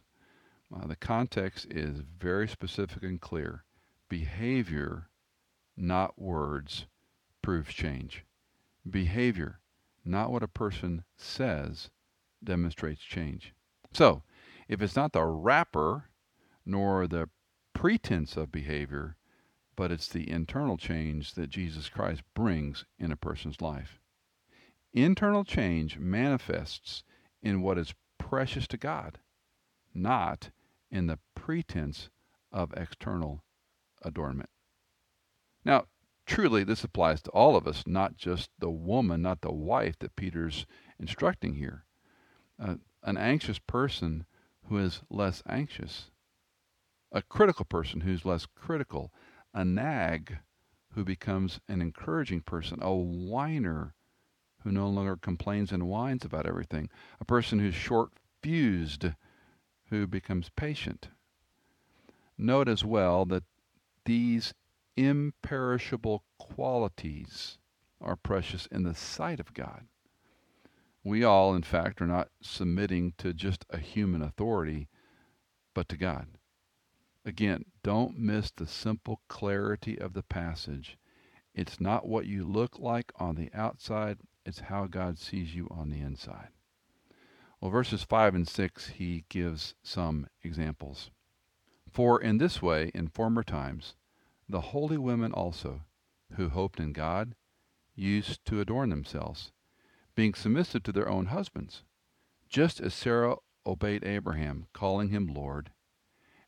Uh, 0.74 0.88
the 0.88 0.96
context 0.96 1.68
is 1.70 2.02
very 2.18 2.48
specific 2.48 3.04
and 3.04 3.20
clear. 3.20 3.66
Behavior, 4.08 5.10
not 5.76 6.18
words, 6.18 6.86
proves 7.42 7.74
change. 7.74 8.24
Behavior, 8.90 9.60
not 10.06 10.32
what 10.32 10.44
a 10.44 10.48
person 10.48 11.04
says, 11.18 11.90
demonstrates 12.42 13.02
change. 13.02 13.54
So, 13.92 14.24
if 14.70 14.82
it's 14.82 14.96
not 14.96 15.12
the 15.12 15.26
wrapper 15.26 16.06
nor 16.66 17.06
the 17.06 17.28
pretense 17.82 18.38
of 18.38 18.52
behavior, 18.52 19.18
but 19.76 19.92
it's 19.92 20.08
the 20.08 20.30
internal 20.30 20.78
change 20.78 21.34
that 21.34 21.50
Jesus 21.50 21.90
Christ 21.90 22.22
brings 22.36 22.86
in 23.00 23.12
a 23.12 23.16
person's 23.16 23.60
life. 23.60 24.00
Internal 24.94 25.44
change 25.44 25.98
manifests 25.98 27.04
in 27.42 27.64
what 27.64 27.80
is 27.80 27.96
precious 28.20 28.68
to 28.68 28.78
God, 28.78 29.18
not 29.96 30.52
in 30.92 31.08
the 31.08 31.18
pretense 31.34 32.12
of 32.52 32.72
external 32.78 33.44
adornment. 34.04 34.52
Now, 35.66 35.86
truly, 36.28 36.64
this 36.64 36.84
applies 36.84 37.24
to 37.24 37.32
all 37.32 37.56
of 37.56 37.66
us, 37.66 37.88
not 37.88 38.16
just 38.16 38.52
the 38.60 38.70
woman, 38.70 39.24
not 39.24 39.42
the 39.42 39.52
wife 39.52 39.98
that 40.02 40.16
Peter's 40.16 40.68
instructing 41.00 41.56
here. 41.56 41.86
Uh, 42.64 42.76
an 43.02 43.18
anxious 43.18 43.58
person 43.58 44.28
who 44.66 44.78
is 44.78 45.02
less 45.10 45.42
anxious, 45.50 46.12
a 47.12 47.22
critical 47.22 47.66
person 47.66 48.02
who's 48.02 48.26
less 48.26 48.46
critical, 48.46 49.12
a 49.54 49.66
nag 49.66 50.38
who 50.94 51.04
becomes 51.04 51.60
an 51.68 51.82
encouraging 51.82 52.42
person, 52.42 52.80
a 52.82 52.94
whiner 52.94 53.94
who 54.64 54.72
no 54.72 54.88
longer 54.88 55.16
complains 55.16 55.72
and 55.72 55.88
whines 55.88 56.24
about 56.24 56.46
everything, 56.46 56.90
a 57.20 57.26
person 57.26 57.60
who's 57.60 57.76
short 57.76 58.12
fused 58.42 59.08
who 59.90 60.08
becomes 60.08 60.50
patient. 60.56 61.10
Note 62.38 62.68
as 62.68 62.84
well 62.84 63.26
that 63.26 63.44
these 64.06 64.54
imperishable 64.96 66.24
qualities 66.38 67.58
are 68.00 68.16
precious 68.16 68.66
in 68.68 68.84
the 68.84 68.96
sight 68.96 69.40
of 69.40 69.54
God. 69.54 69.86
We 71.04 71.24
all, 71.24 71.56
in 71.56 71.64
fact, 71.64 72.02
are 72.02 72.08
not 72.08 72.30
submitting 72.42 73.14
to 73.18 73.34
just 73.34 73.66
a 73.70 73.78
human 73.78 74.22
authority, 74.22 74.88
but 75.74 75.90
to 75.90 75.98
God. 75.98 76.28
Again, 77.24 77.66
don't 77.84 78.18
miss 78.18 78.50
the 78.52 78.66
simple 78.66 79.22
clarity 79.28 80.00
of 80.00 80.14
the 80.14 80.24
passage. 80.24 80.98
It's 81.54 81.80
not 81.80 82.08
what 82.08 82.26
you 82.26 82.44
look 82.46 82.80
like 82.80 83.12
on 83.16 83.36
the 83.36 83.52
outside, 83.54 84.18
it's 84.46 84.60
how 84.60 84.88
God 84.88 85.20
sees 85.20 85.54
you 85.54 85.68
on 85.70 85.90
the 85.90 86.02
inside. 86.02 86.50
Well, 87.60 87.70
verses 87.70 88.04
5 88.04 88.34
and 88.34 88.48
6, 88.48 88.88
he 88.88 89.26
gives 89.30 89.76
some 89.84 90.28
examples. 90.44 91.12
For 91.92 92.20
in 92.20 92.40
this 92.40 92.60
way, 92.62 92.90
in 92.96 93.10
former 93.10 93.44
times, 93.44 93.96
the 94.50 94.62
holy 94.62 94.98
women 94.98 95.32
also, 95.32 95.82
who 96.34 96.50
hoped 96.50 96.80
in 96.80 96.92
God, 96.92 97.36
used 97.94 98.44
to 98.46 98.62
adorn 98.62 98.90
themselves, 98.90 99.52
being 100.16 100.34
submissive 100.34 100.82
to 100.84 100.92
their 100.92 101.08
own 101.08 101.28
husbands, 101.28 101.84
just 102.50 102.80
as 102.80 102.96
Sarah 102.96 103.36
obeyed 103.66 104.04
Abraham, 104.04 104.68
calling 104.74 105.10
him 105.10 105.28
Lord. 105.28 105.72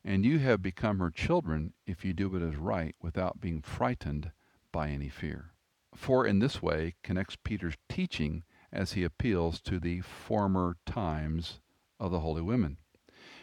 And 0.04 0.24
you 0.24 0.38
have 0.40 0.60
become 0.60 0.98
her 0.98 1.10
children 1.10 1.72
if 1.86 2.04
you 2.04 2.12
do 2.12 2.28
what 2.28 2.42
is 2.42 2.56
right 2.56 2.94
without 3.00 3.40
being 3.40 3.62
frightened 3.62 4.32
by 4.70 4.90
any 4.90 5.08
fear. 5.08 5.52
For 5.94 6.26
in 6.26 6.40
this 6.40 6.60
way 6.60 6.94
connects 7.02 7.36
Peter's 7.42 7.76
teaching 7.88 8.44
as 8.72 8.92
he 8.92 9.04
appeals 9.04 9.60
to 9.62 9.78
the 9.78 10.00
former 10.00 10.76
times 10.84 11.60
of 11.98 12.10
the 12.10 12.20
holy 12.20 12.42
women. 12.42 12.78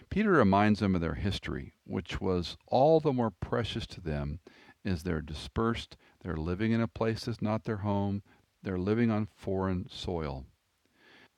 Peter 0.10 0.32
reminds 0.32 0.82
them 0.82 0.94
of 0.94 1.02
their 1.02 1.16
history, 1.16 1.74
which 1.86 2.20
was 2.20 2.58
all 2.68 3.00
the 3.00 3.14
more 3.14 3.32
precious 3.32 3.88
to 3.88 4.02
them 4.02 4.42
as 4.84 5.04
they're 5.04 5.22
dispersed, 5.22 5.96
they're 6.22 6.36
living 6.36 6.72
in 6.74 6.82
a 6.82 6.88
place 6.88 7.26
that's 7.26 7.42
not 7.42 7.64
their 7.64 7.78
home, 7.78 8.22
they're 8.62 8.78
living 8.78 9.10
on 9.10 9.28
foreign 9.36 9.88
soil. 9.90 10.46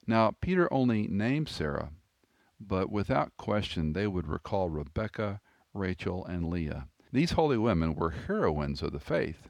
Now, 0.07 0.35
Peter 0.41 0.71
only 0.73 1.07
names 1.07 1.51
Sarah, 1.51 1.91
but 2.59 2.91
without 2.91 3.37
question 3.37 3.93
they 3.93 4.07
would 4.07 4.27
recall 4.27 4.69
Rebecca, 4.69 5.41
Rachel, 5.73 6.25
and 6.25 6.49
Leah. 6.49 6.87
These 7.11 7.31
holy 7.31 7.57
women 7.57 7.95
were 7.95 8.11
heroines 8.11 8.81
of 8.81 8.91
the 8.91 8.99
faith, 8.99 9.49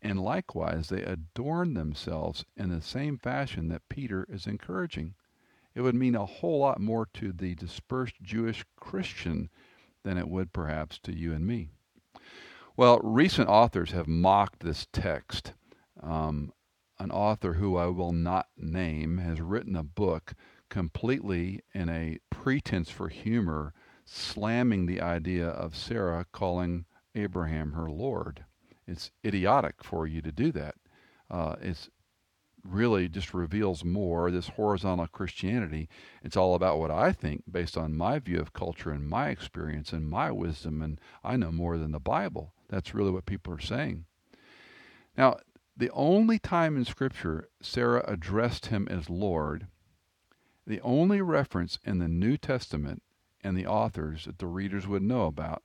and 0.00 0.20
likewise 0.20 0.88
they 0.88 1.02
adorned 1.02 1.76
themselves 1.76 2.44
in 2.56 2.70
the 2.70 2.82
same 2.82 3.18
fashion 3.18 3.68
that 3.68 3.88
Peter 3.88 4.26
is 4.28 4.46
encouraging 4.46 5.14
it 5.74 5.80
would 5.80 5.94
mean 5.94 6.14
a 6.14 6.26
whole 6.26 6.58
lot 6.58 6.80
more 6.80 7.06
to 7.14 7.32
the 7.32 7.54
dispersed 7.54 8.20
Jewish 8.22 8.64
Christian 8.76 9.48
than 10.04 10.18
it 10.18 10.28
would 10.28 10.52
perhaps 10.52 10.98
to 11.00 11.12
you 11.12 11.32
and 11.32 11.46
me. 11.46 11.70
Well, 12.76 12.98
recent 13.02 13.48
authors 13.48 13.92
have 13.92 14.06
mocked 14.06 14.60
this 14.60 14.86
text. 14.92 15.54
Um, 16.02 16.52
an 16.98 17.10
author 17.10 17.54
who 17.54 17.76
I 17.76 17.86
will 17.86 18.12
not 18.12 18.48
name 18.56 19.18
has 19.18 19.40
written 19.40 19.76
a 19.76 19.82
book 19.82 20.34
completely 20.72 21.60
in 21.74 21.90
a 21.90 22.18
pretense 22.30 22.88
for 22.88 23.10
humor, 23.10 23.74
slamming 24.06 24.86
the 24.86 25.02
idea 25.02 25.46
of 25.46 25.76
Sarah 25.76 26.24
calling 26.32 26.86
Abraham 27.14 27.72
her 27.72 27.90
Lord. 27.90 28.46
It's 28.86 29.10
idiotic 29.22 29.84
for 29.84 30.06
you 30.06 30.22
to 30.22 30.32
do 30.32 30.50
that. 30.52 30.76
Uh, 31.30 31.56
it's 31.60 31.90
really 32.64 33.06
just 33.06 33.34
reveals 33.34 33.84
more 33.84 34.30
this 34.30 34.48
horizontal 34.48 35.06
Christianity. 35.08 35.90
It's 36.22 36.38
all 36.38 36.54
about 36.54 36.78
what 36.78 36.90
I 36.90 37.12
think 37.12 37.42
based 37.50 37.76
on 37.76 37.94
my 37.94 38.18
view 38.18 38.40
of 38.40 38.54
culture 38.54 38.92
and 38.92 39.06
my 39.06 39.28
experience 39.28 39.92
and 39.92 40.08
my 40.08 40.30
wisdom, 40.30 40.80
and 40.80 40.98
I 41.22 41.36
know 41.36 41.52
more 41.52 41.76
than 41.76 41.92
the 41.92 42.00
Bible. 42.00 42.54
That's 42.70 42.94
really 42.94 43.10
what 43.10 43.26
people 43.26 43.52
are 43.52 43.60
saying. 43.60 44.06
Now, 45.18 45.36
the 45.76 45.90
only 45.90 46.38
time 46.38 46.78
in 46.78 46.86
Scripture 46.86 47.50
Sarah 47.60 48.06
addressed 48.08 48.66
him 48.66 48.88
as 48.88 49.10
Lord, 49.10 49.66
the 50.66 50.80
only 50.82 51.20
reference 51.20 51.78
in 51.84 51.98
the 51.98 52.08
New 52.08 52.36
Testament 52.36 53.02
and 53.42 53.56
the 53.56 53.66
authors 53.66 54.26
that 54.26 54.38
the 54.38 54.46
readers 54.46 54.86
would 54.86 55.02
know 55.02 55.26
about 55.26 55.62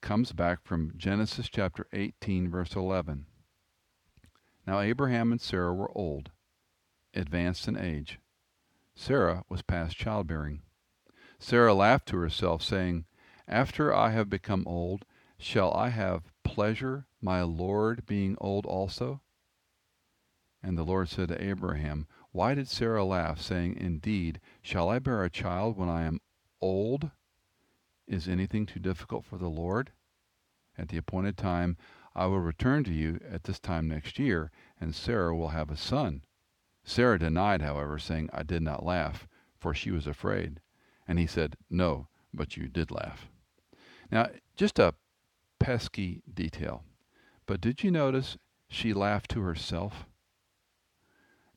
comes 0.00 0.32
back 0.32 0.62
from 0.64 0.92
Genesis 0.96 1.48
chapter 1.48 1.86
18, 1.92 2.50
verse 2.50 2.74
11. 2.74 3.26
Now 4.66 4.80
Abraham 4.80 5.32
and 5.32 5.40
Sarah 5.40 5.74
were 5.74 5.96
old, 5.96 6.30
advanced 7.14 7.68
in 7.68 7.76
age. 7.76 8.18
Sarah 8.94 9.44
was 9.48 9.62
past 9.62 9.96
childbearing. 9.96 10.62
Sarah 11.38 11.74
laughed 11.74 12.06
to 12.08 12.18
herself, 12.18 12.62
saying, 12.62 13.04
After 13.48 13.94
I 13.94 14.10
have 14.10 14.30
become 14.30 14.64
old, 14.66 15.04
shall 15.38 15.72
I 15.74 15.88
have 15.88 16.32
pleasure, 16.44 17.06
my 17.20 17.42
Lord 17.42 18.06
being 18.06 18.36
old 18.40 18.64
also? 18.64 19.20
And 20.62 20.78
the 20.78 20.84
Lord 20.84 21.08
said 21.08 21.28
to 21.28 21.42
Abraham, 21.42 22.06
Why 22.32 22.54
did 22.54 22.66
Sarah 22.66 23.04
laugh, 23.04 23.40
saying, 23.40 23.76
Indeed, 23.76 24.40
shall 24.62 24.88
I 24.88 24.98
bear 24.98 25.22
a 25.22 25.30
child 25.30 25.76
when 25.76 25.90
I 25.90 26.04
am 26.04 26.20
old? 26.62 27.10
Is 28.06 28.26
anything 28.26 28.64
too 28.64 28.80
difficult 28.80 29.26
for 29.26 29.36
the 29.36 29.50
Lord? 29.50 29.92
At 30.78 30.88
the 30.88 30.96
appointed 30.96 31.36
time 31.36 31.76
I 32.14 32.26
will 32.26 32.40
return 32.40 32.84
to 32.84 32.92
you 32.92 33.20
at 33.28 33.44
this 33.44 33.58
time 33.60 33.86
next 33.86 34.18
year, 34.18 34.50
and 34.80 34.94
Sarah 34.94 35.36
will 35.36 35.48
have 35.48 35.70
a 35.70 35.76
son. 35.76 36.24
Sarah 36.84 37.18
denied, 37.18 37.60
however, 37.60 37.98
saying, 37.98 38.30
I 38.32 38.42
did 38.42 38.62
not 38.62 38.84
laugh, 38.84 39.28
for 39.58 39.74
she 39.74 39.90
was 39.90 40.06
afraid. 40.06 40.60
And 41.06 41.18
he 41.18 41.26
said, 41.26 41.56
No, 41.68 42.08
but 42.32 42.56
you 42.56 42.66
did 42.68 42.90
laugh. 42.90 43.28
Now, 44.10 44.30
just 44.56 44.78
a 44.78 44.94
pesky 45.58 46.22
detail, 46.32 46.84
but 47.46 47.60
did 47.60 47.84
you 47.84 47.90
notice 47.90 48.38
she 48.68 48.94
laughed 48.94 49.30
to 49.32 49.42
herself? 49.42 50.06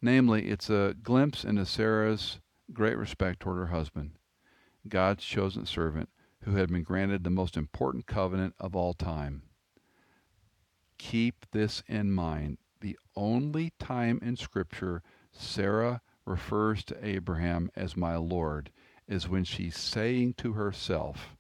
Namely, 0.01 0.47
it's 0.47 0.69
a 0.69 0.95
glimpse 1.01 1.43
into 1.43 1.65
Sarah's 1.65 2.39
great 2.73 2.97
respect 2.97 3.39
toward 3.39 3.57
her 3.57 3.67
husband, 3.67 4.11
God's 4.87 5.23
chosen 5.23 5.65
servant, 5.65 6.09
who 6.41 6.55
had 6.55 6.69
been 6.69 6.83
granted 6.83 7.23
the 7.23 7.29
most 7.29 7.57
important 7.57 8.05
covenant 8.05 8.55
of 8.59 8.75
all 8.75 8.93
time 8.93 9.43
Keep 10.97 11.51
this 11.51 11.83
in 11.87 12.11
mind. 12.11 12.57
The 12.79 12.97
only 13.15 13.71
time 13.79 14.19
in 14.21 14.37
Scripture 14.37 15.03
Sarah 15.31 16.01
refers 16.25 16.83
to 16.85 17.05
Abraham 17.05 17.69
as 17.75 17.97
my 17.97 18.15
Lord 18.15 18.71
is 19.07 19.27
when 19.27 19.43
she's 19.43 19.77
saying 19.77 20.35
to 20.35 20.53
herself, 20.53 21.35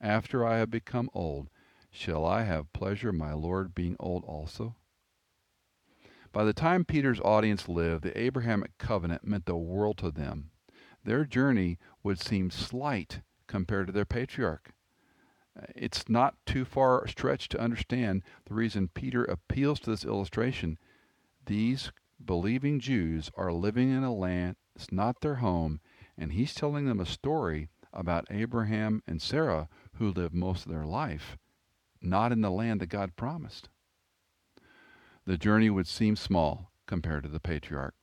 After 0.00 0.46
I 0.46 0.58
have 0.58 0.70
become 0.70 1.10
old, 1.14 1.48
shall 1.90 2.24
I 2.24 2.42
have 2.42 2.72
pleasure 2.72 3.12
my 3.12 3.32
Lord 3.32 3.74
being 3.74 3.96
old 3.98 4.24
also? 4.24 4.76
By 6.34 6.42
the 6.42 6.52
time 6.52 6.84
Peter's 6.84 7.20
audience 7.20 7.68
lived, 7.68 8.02
the 8.02 8.18
Abrahamic 8.18 8.76
covenant 8.76 9.24
meant 9.24 9.46
the 9.46 9.56
world 9.56 9.98
to 9.98 10.10
them. 10.10 10.50
Their 11.04 11.24
journey 11.24 11.78
would 12.02 12.18
seem 12.18 12.50
slight 12.50 13.20
compared 13.46 13.86
to 13.86 13.92
their 13.92 14.04
patriarch. 14.04 14.72
It's 15.76 16.08
not 16.08 16.34
too 16.44 16.64
far 16.64 17.06
stretched 17.06 17.52
to 17.52 17.60
understand 17.60 18.24
the 18.46 18.54
reason 18.54 18.88
Peter 18.88 19.22
appeals 19.24 19.78
to 19.80 19.90
this 19.90 20.04
illustration. 20.04 20.76
These 21.46 21.92
believing 22.24 22.80
Jews 22.80 23.30
are 23.36 23.52
living 23.52 23.90
in 23.90 24.02
a 24.02 24.12
land 24.12 24.56
that's 24.74 24.90
not 24.90 25.20
their 25.20 25.36
home, 25.36 25.80
and 26.18 26.32
he's 26.32 26.52
telling 26.52 26.86
them 26.86 26.98
a 26.98 27.06
story 27.06 27.68
about 27.92 28.26
Abraham 28.28 29.04
and 29.06 29.22
Sarah 29.22 29.68
who 29.94 30.10
lived 30.10 30.34
most 30.34 30.66
of 30.66 30.72
their 30.72 30.84
life 30.84 31.38
not 32.04 32.32
in 32.32 32.42
the 32.42 32.50
land 32.50 32.80
that 32.80 32.88
God 32.88 33.16
promised. 33.16 33.68
The 35.26 35.38
journey 35.38 35.70
would 35.70 35.86
seem 35.86 36.16
small 36.16 36.70
compared 36.86 37.22
to 37.22 37.28
the 37.28 37.40
patriarch. 37.40 37.94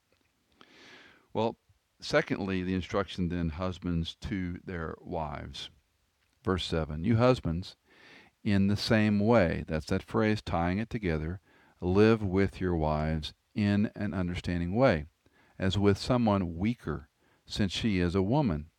Well, 1.34 1.55
secondly, 1.99 2.63
the 2.63 2.73
instruction 2.73 3.29
then 3.29 3.49
husbands 3.49 4.15
to 4.21 4.60
their 4.65 4.95
wives. 4.99 5.69
Verse 6.43 6.65
7 6.65 7.03
You 7.03 7.17
husbands, 7.17 7.75
in 8.43 8.67
the 8.67 8.75
same 8.75 9.19
way, 9.19 9.63
that's 9.67 9.86
that 9.88 10.03
phrase 10.03 10.41
tying 10.41 10.79
it 10.79 10.89
together, 10.89 11.39
live 11.79 12.23
with 12.23 12.60
your 12.60 12.75
wives 12.75 13.34
in 13.53 13.91
an 13.95 14.13
understanding 14.13 14.73
way, 14.73 15.05
as 15.60 15.77
with 15.77 15.97
someone 15.97 16.57
weaker, 16.57 17.10
since 17.45 17.71
she 17.71 17.99
is 17.99 18.15
a 18.15 18.21
woman, 18.21 18.69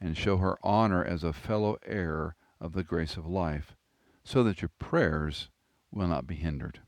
and 0.00 0.16
show 0.16 0.36
her 0.36 0.56
honor 0.62 1.04
as 1.04 1.24
a 1.24 1.32
fellow 1.32 1.76
heir 1.84 2.36
of 2.60 2.72
the 2.72 2.84
grace 2.84 3.16
of 3.16 3.26
life, 3.26 3.76
so 4.22 4.44
that 4.44 4.62
your 4.62 4.70
prayers 4.78 5.48
will 5.90 6.06
not 6.06 6.26
be 6.26 6.36
hindered. 6.36 6.80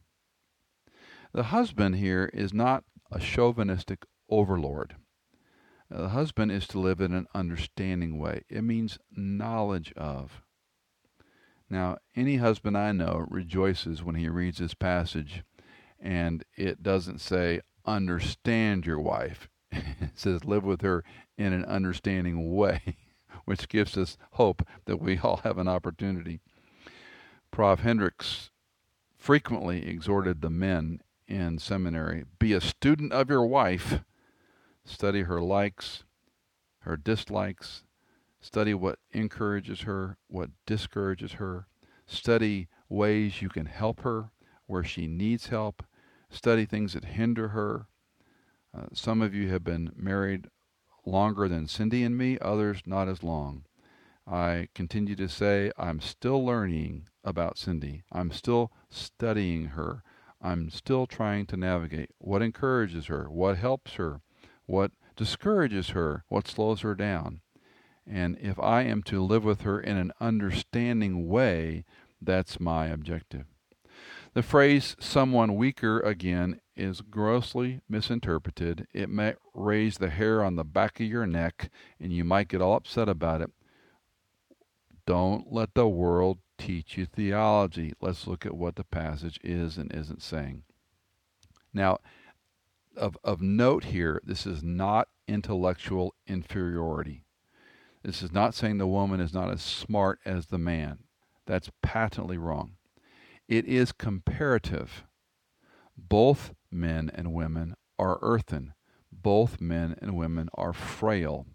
The 1.33 1.45
husband 1.45 1.95
here 1.97 2.29
is 2.33 2.53
not 2.53 2.83
a 3.13 3.21
chauvinistic 3.21 4.05
overlord. 4.29 4.97
Uh, 5.93 6.03
the 6.03 6.09
husband 6.09 6.51
is 6.51 6.67
to 6.69 6.81
live 6.81 7.01
in 7.01 7.13
an 7.13 7.29
understanding 7.35 8.19
way. 8.19 8.43
It 8.49 8.63
means 8.63 8.99
knowledge 9.13 9.93
of. 9.97 10.43
Now, 11.69 11.99
any 12.17 12.37
husband 12.37 12.77
I 12.77 12.91
know 12.91 13.27
rejoices 13.29 14.03
when 14.03 14.17
he 14.17 14.29
reads 14.29 14.59
this 14.59 14.75
passage 14.75 15.45
and 16.01 16.45
it 16.57 16.83
doesn't 16.83 17.21
say 17.21 17.61
understand 17.87 18.85
your 18.85 18.99
wife. 18.99 19.49
it 19.71 20.11
says 20.17 20.45
live 20.45 20.65
with 20.65 20.81
her 20.81 21.05
in 21.39 21.53
an 21.53 21.65
understanding 21.65 22.57
way, 22.57 22.97
which 23.45 23.69
gives 23.69 23.97
us 23.97 24.19
hope 24.33 24.67
that 24.87 25.01
we 25.01 25.19
all 25.19 25.39
have 25.45 25.59
an 25.59 25.69
opportunity. 25.69 26.41
Prof. 27.53 27.81
Hendricks 27.81 28.51
frequently 29.17 29.87
exhorted 29.87 30.41
the 30.41 30.51
men 30.51 31.01
in 31.31 31.59
seminary 31.59 32.25
be 32.39 32.53
a 32.53 32.61
student 32.61 33.13
of 33.13 33.31
your 33.31 33.47
wife, 33.47 34.01
study 34.85 35.23
her 35.23 35.41
likes, 35.41 36.05
her 36.81 36.97
dislikes, 36.97 37.85
study 38.41 38.75
what 38.75 38.99
encourages 39.13 39.83
her, 39.83 40.17
what 40.27 40.51
discourages 40.67 41.35
her, 41.35 41.67
study 42.07 42.69
ways 42.89 43.41
you 43.41 43.49
can 43.49 43.67
help 43.67 44.01
her 44.01 44.31
where 44.67 44.85
she 44.85 45.07
needs 45.07 45.49
help, 45.49 45.83
study 46.31 46.65
things 46.65 46.93
that 46.95 47.05
hinder 47.05 47.49
her. 47.49 47.87
Uh, 48.77 48.87
some 48.93 49.21
of 49.21 49.35
you 49.35 49.49
have 49.49 49.65
been 49.65 49.91
married 49.97 50.47
longer 51.05 51.49
than 51.49 51.67
Cindy 51.67 52.05
and 52.05 52.17
me, 52.17 52.39
others 52.41 52.83
not 52.87 53.09
as 53.09 53.23
long. 53.23 53.65
I 54.27 54.69
continue 54.75 55.17
to 55.17 55.29
say 55.29 55.73
I'm 55.77 56.01
still 56.01 56.45
learning 56.45 57.09
about 57.25 57.59
Cindy. 57.59 58.03
I'm 58.13 58.31
still 58.31 58.71
studying 58.89 59.67
her. 59.67 60.05
I'm 60.41 60.71
still 60.71 61.07
trying 61.07 61.47
to 61.47 61.57
navigate 61.57 62.11
what 62.19 62.43
encourages 62.43 63.07
her, 63.07 63.31
what 63.31 63.59
helps 63.59 63.95
her, 63.95 64.21
what 64.67 64.93
discourages 65.17 65.91
her, 65.91 66.25
what 66.29 66.49
slows 66.49 66.81
her 66.81 66.95
down. 66.95 67.41
And 68.07 68.39
if 68.41 68.59
I 68.59 68.83
am 68.83 69.03
to 69.05 69.23
live 69.23 69.45
with 69.45 69.63
her 69.63 69.81
in 69.81 69.97
an 69.97 70.13
understanding 70.21 71.29
way, 71.29 71.85
that's 72.21 72.59
my 72.59 72.87
objective. 72.87 73.45
The 74.33 74.43
phrase 74.43 74.97
someone 75.01 75.57
weaker 75.57 76.01
again 76.01 76.61
is 76.77 77.01
grossly 77.01 77.81
misinterpreted. 77.89 78.87
It 78.95 79.11
may 79.11 79.35
raise 79.55 79.99
the 79.99 80.11
hair 80.11 80.43
on 80.43 80.57
the 80.57 80.65
back 80.65 81.01
of 81.01 81.07
your 81.07 81.27
neck 81.27 81.71
and 81.99 82.13
you 82.13 82.25
might 82.25 82.49
get 82.49 82.63
all 82.63 82.75
upset 82.75 83.09
about 83.09 83.43
it. 83.43 83.51
Don't 85.07 85.53
let 85.53 85.75
the 85.75 85.89
world 85.89 86.39
teach 86.61 86.97
you 86.97 87.07
theology. 87.07 87.95
Let's 88.01 88.27
look 88.27 88.45
at 88.45 88.57
what 88.57 88.77
the 88.77 88.85
passage 88.85 89.41
is 89.43 89.79
and 89.79 89.93
isn't 89.93 90.23
saying. 90.23 90.63
Now, 91.73 91.99
of, 92.97 93.17
of 93.25 93.41
note 93.41 93.85
here, 93.85 94.21
this 94.25 94.47
is 94.47 94.63
not 94.63 95.09
intellectual 95.27 96.15
inferiority. 96.27 97.25
This 98.03 98.23
is 98.23 98.33
not 98.33 98.55
saying 98.55 98.79
the 98.79 98.87
woman 98.87 99.21
is 99.21 99.33
not 99.33 99.51
as 99.51 99.63
smart 99.63 100.19
as 100.25 100.47
the 100.47 100.59
man. 100.59 100.99
That's 101.47 101.71
patently 101.83 102.39
wrong. 102.39 102.73
It 103.49 103.67
is 103.67 103.93
comparative. 103.93 105.05
Both 105.97 106.55
men 106.71 107.11
and 107.15 107.33
women 107.33 107.75
are 107.99 108.19
earthen. 108.23 108.75
Both 109.13 109.61
men 109.61 109.97
and 110.01 110.17
women 110.17 110.49
are 110.55 110.73
frail. 110.73 111.47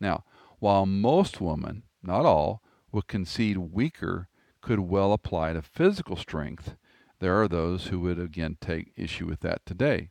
Now, 0.00 0.24
while 0.58 0.86
most 0.86 1.40
women, 1.40 1.84
not 2.02 2.24
all, 2.24 2.62
would 2.92 3.08
concede 3.08 3.58
weaker 3.58 4.28
could 4.64 4.80
well 4.80 5.12
apply 5.12 5.52
to 5.52 5.60
physical 5.60 6.16
strength, 6.16 6.74
there 7.20 7.38
are 7.40 7.48
those 7.48 7.88
who 7.88 8.00
would 8.00 8.18
again 8.18 8.56
take 8.62 8.94
issue 8.96 9.26
with 9.26 9.40
that 9.40 9.64
today. 9.66 10.08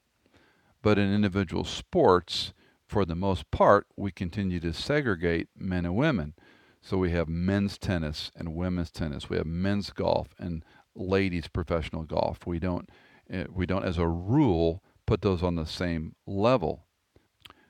But 0.84 1.00
in 1.00 1.12
individual 1.12 1.64
sports, 1.64 2.54
for 2.86 3.04
the 3.04 3.16
most 3.16 3.50
part, 3.50 3.88
we 3.98 4.12
continue 4.12 4.60
to 4.60 4.72
segregate 4.72 5.48
men 5.58 5.86
and 5.86 5.96
women. 5.96 6.36
So 6.82 6.98
we 6.98 7.10
have 7.12 7.28
men's 7.28 7.80
tennis 7.80 8.30
and 8.36 8.54
women's 8.54 8.92
tennis. 8.92 9.28
We 9.28 9.38
have 9.38 9.48
men's 9.48 9.90
golf 9.90 10.36
and 10.38 10.64
ladies 10.94 11.48
professional 11.48 12.04
golf. 12.04 12.46
We 12.46 12.60
don't 12.60 12.88
eh, 13.32 13.46
we 13.52 13.66
don't 13.66 13.86
as 13.86 13.98
a 13.98 14.08
rule 14.08 14.84
put 15.08 15.24
those 15.24 15.42
on 15.42 15.56
the 15.56 15.66
same 15.66 16.14
level. 16.28 16.86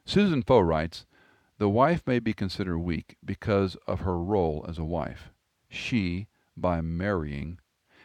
Susan 0.04 0.43
Foh 0.43 0.60
writes, 0.60 1.06
the 1.60 1.69
wife 1.69 2.04
may 2.06 2.19
be 2.19 2.34
considered 2.34 2.80
weak 2.80 3.15
because 3.24 3.78
of 3.88 4.02
her 4.02 4.17
role 4.17 4.65
as 4.67 4.78
a 4.78 4.84
wife. 4.84 5.32
She, 5.69 6.28
by 6.56 6.82
marrying, 6.82 7.60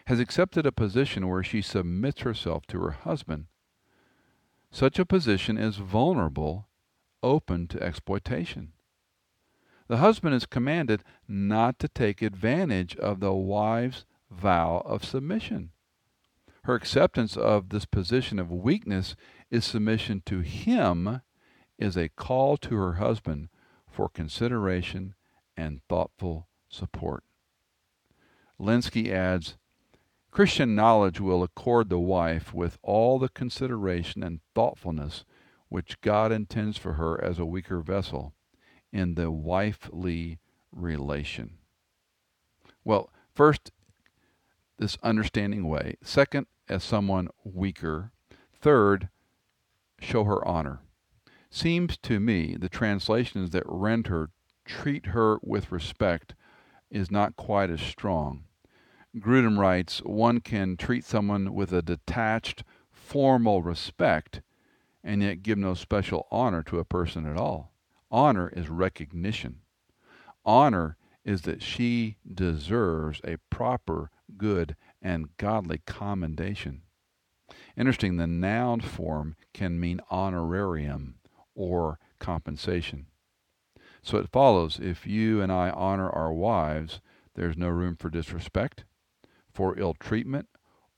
has 0.06 0.20
accepted 0.20 0.66
a 0.66 0.72
position 0.72 1.28
where 1.28 1.42
she 1.42 1.60
submits 1.60 2.22
herself 2.22 2.66
to 2.66 2.80
her 2.80 2.90
husband. 2.90 3.46
Such 4.70 4.98
a 4.98 5.06
position 5.06 5.58
is 5.58 5.76
vulnerable, 5.76 6.68
open 7.22 7.66
to 7.68 7.82
exploitation. 7.82 8.72
The 9.88 9.98
husband 9.98 10.34
is 10.34 10.46
commanded 10.46 11.02
not 11.26 11.78
to 11.78 11.88
take 11.88 12.20
advantage 12.20 12.96
of 12.96 13.20
the 13.20 13.32
wife's 13.32 14.04
vow 14.30 14.82
of 14.84 15.04
submission. 15.04 15.70
Her 16.64 16.74
acceptance 16.74 17.36
of 17.36 17.70
this 17.70 17.86
position 17.86 18.38
of 18.38 18.50
weakness 18.50 19.16
is 19.50 19.64
submission 19.64 20.22
to 20.26 20.40
him, 20.40 21.22
is 21.78 21.96
a 21.96 22.10
call 22.10 22.58
to 22.58 22.74
her 22.76 22.94
husband 22.94 23.48
for 23.90 24.08
consideration 24.08 25.14
and 25.56 25.80
thoughtful 25.88 26.48
support. 26.68 27.24
Lenski 28.60 29.10
adds 29.10 29.56
Christian 30.30 30.74
knowledge 30.74 31.20
will 31.20 31.42
accord 31.42 31.88
the 31.88 31.98
wife 31.98 32.52
with 32.52 32.78
all 32.82 33.18
the 33.18 33.28
consideration 33.28 34.22
and 34.22 34.40
thoughtfulness 34.54 35.24
which 35.68 36.00
God 36.00 36.32
intends 36.32 36.76
for 36.76 36.94
her 36.94 37.22
as 37.22 37.38
a 37.38 37.44
weaker 37.44 37.80
vessel 37.80 38.34
in 38.92 39.14
the 39.14 39.30
wifely 39.30 40.38
relation. 40.72 41.58
Well, 42.84 43.10
first, 43.34 43.70
this 44.78 44.96
understanding 45.02 45.68
way. 45.68 45.96
Second, 46.02 46.46
as 46.68 46.84
someone 46.84 47.28
weaker. 47.44 48.12
Third, 48.60 49.08
show 50.00 50.24
her 50.24 50.46
honor. 50.46 50.80
Seems 51.50 51.96
to 51.98 52.20
me 52.20 52.56
the 52.58 52.68
translations 52.68 53.50
that 53.50 53.64
rend 53.66 54.08
her, 54.08 54.30
treat 54.64 55.06
her 55.06 55.38
with 55.42 55.72
respect, 55.72 56.34
is 56.90 57.10
not 57.10 57.36
quite 57.36 57.70
as 57.70 57.80
strong. 57.80 58.44
Grudem 59.16 59.58
writes, 59.58 59.98
one 60.00 60.40
can 60.40 60.76
treat 60.76 61.04
someone 61.04 61.54
with 61.54 61.72
a 61.72 61.82
detached, 61.82 62.62
formal 62.90 63.62
respect 63.62 64.42
and 65.02 65.22
yet 65.22 65.42
give 65.42 65.56
no 65.56 65.74
special 65.74 66.26
honor 66.30 66.62
to 66.64 66.78
a 66.78 66.84
person 66.84 67.26
at 67.26 67.36
all. 67.36 67.72
Honor 68.10 68.50
is 68.54 68.68
recognition. 68.68 69.60
Honor 70.44 70.96
is 71.24 71.42
that 71.42 71.62
she 71.62 72.16
deserves 72.32 73.20
a 73.24 73.38
proper, 73.50 74.10
good, 74.36 74.76
and 75.00 75.36
godly 75.36 75.80
commendation. 75.86 76.82
Interesting, 77.76 78.16
the 78.16 78.26
noun 78.26 78.80
form 78.80 79.36
can 79.54 79.80
mean 79.80 80.00
honorarium 80.10 81.16
or 81.54 81.98
compensation. 82.18 83.06
So 84.02 84.18
it 84.18 84.30
follows 84.30 84.78
if 84.80 85.06
you 85.06 85.40
and 85.40 85.50
I 85.50 85.70
honor 85.70 86.10
our 86.10 86.32
wives, 86.32 87.00
there's 87.34 87.56
no 87.56 87.68
room 87.68 87.96
for 87.96 88.10
disrespect, 88.10 88.84
for 89.58 89.76
ill 89.76 89.94
treatment, 89.94 90.48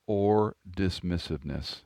or 0.06 0.54
dismissiveness. 0.70 1.80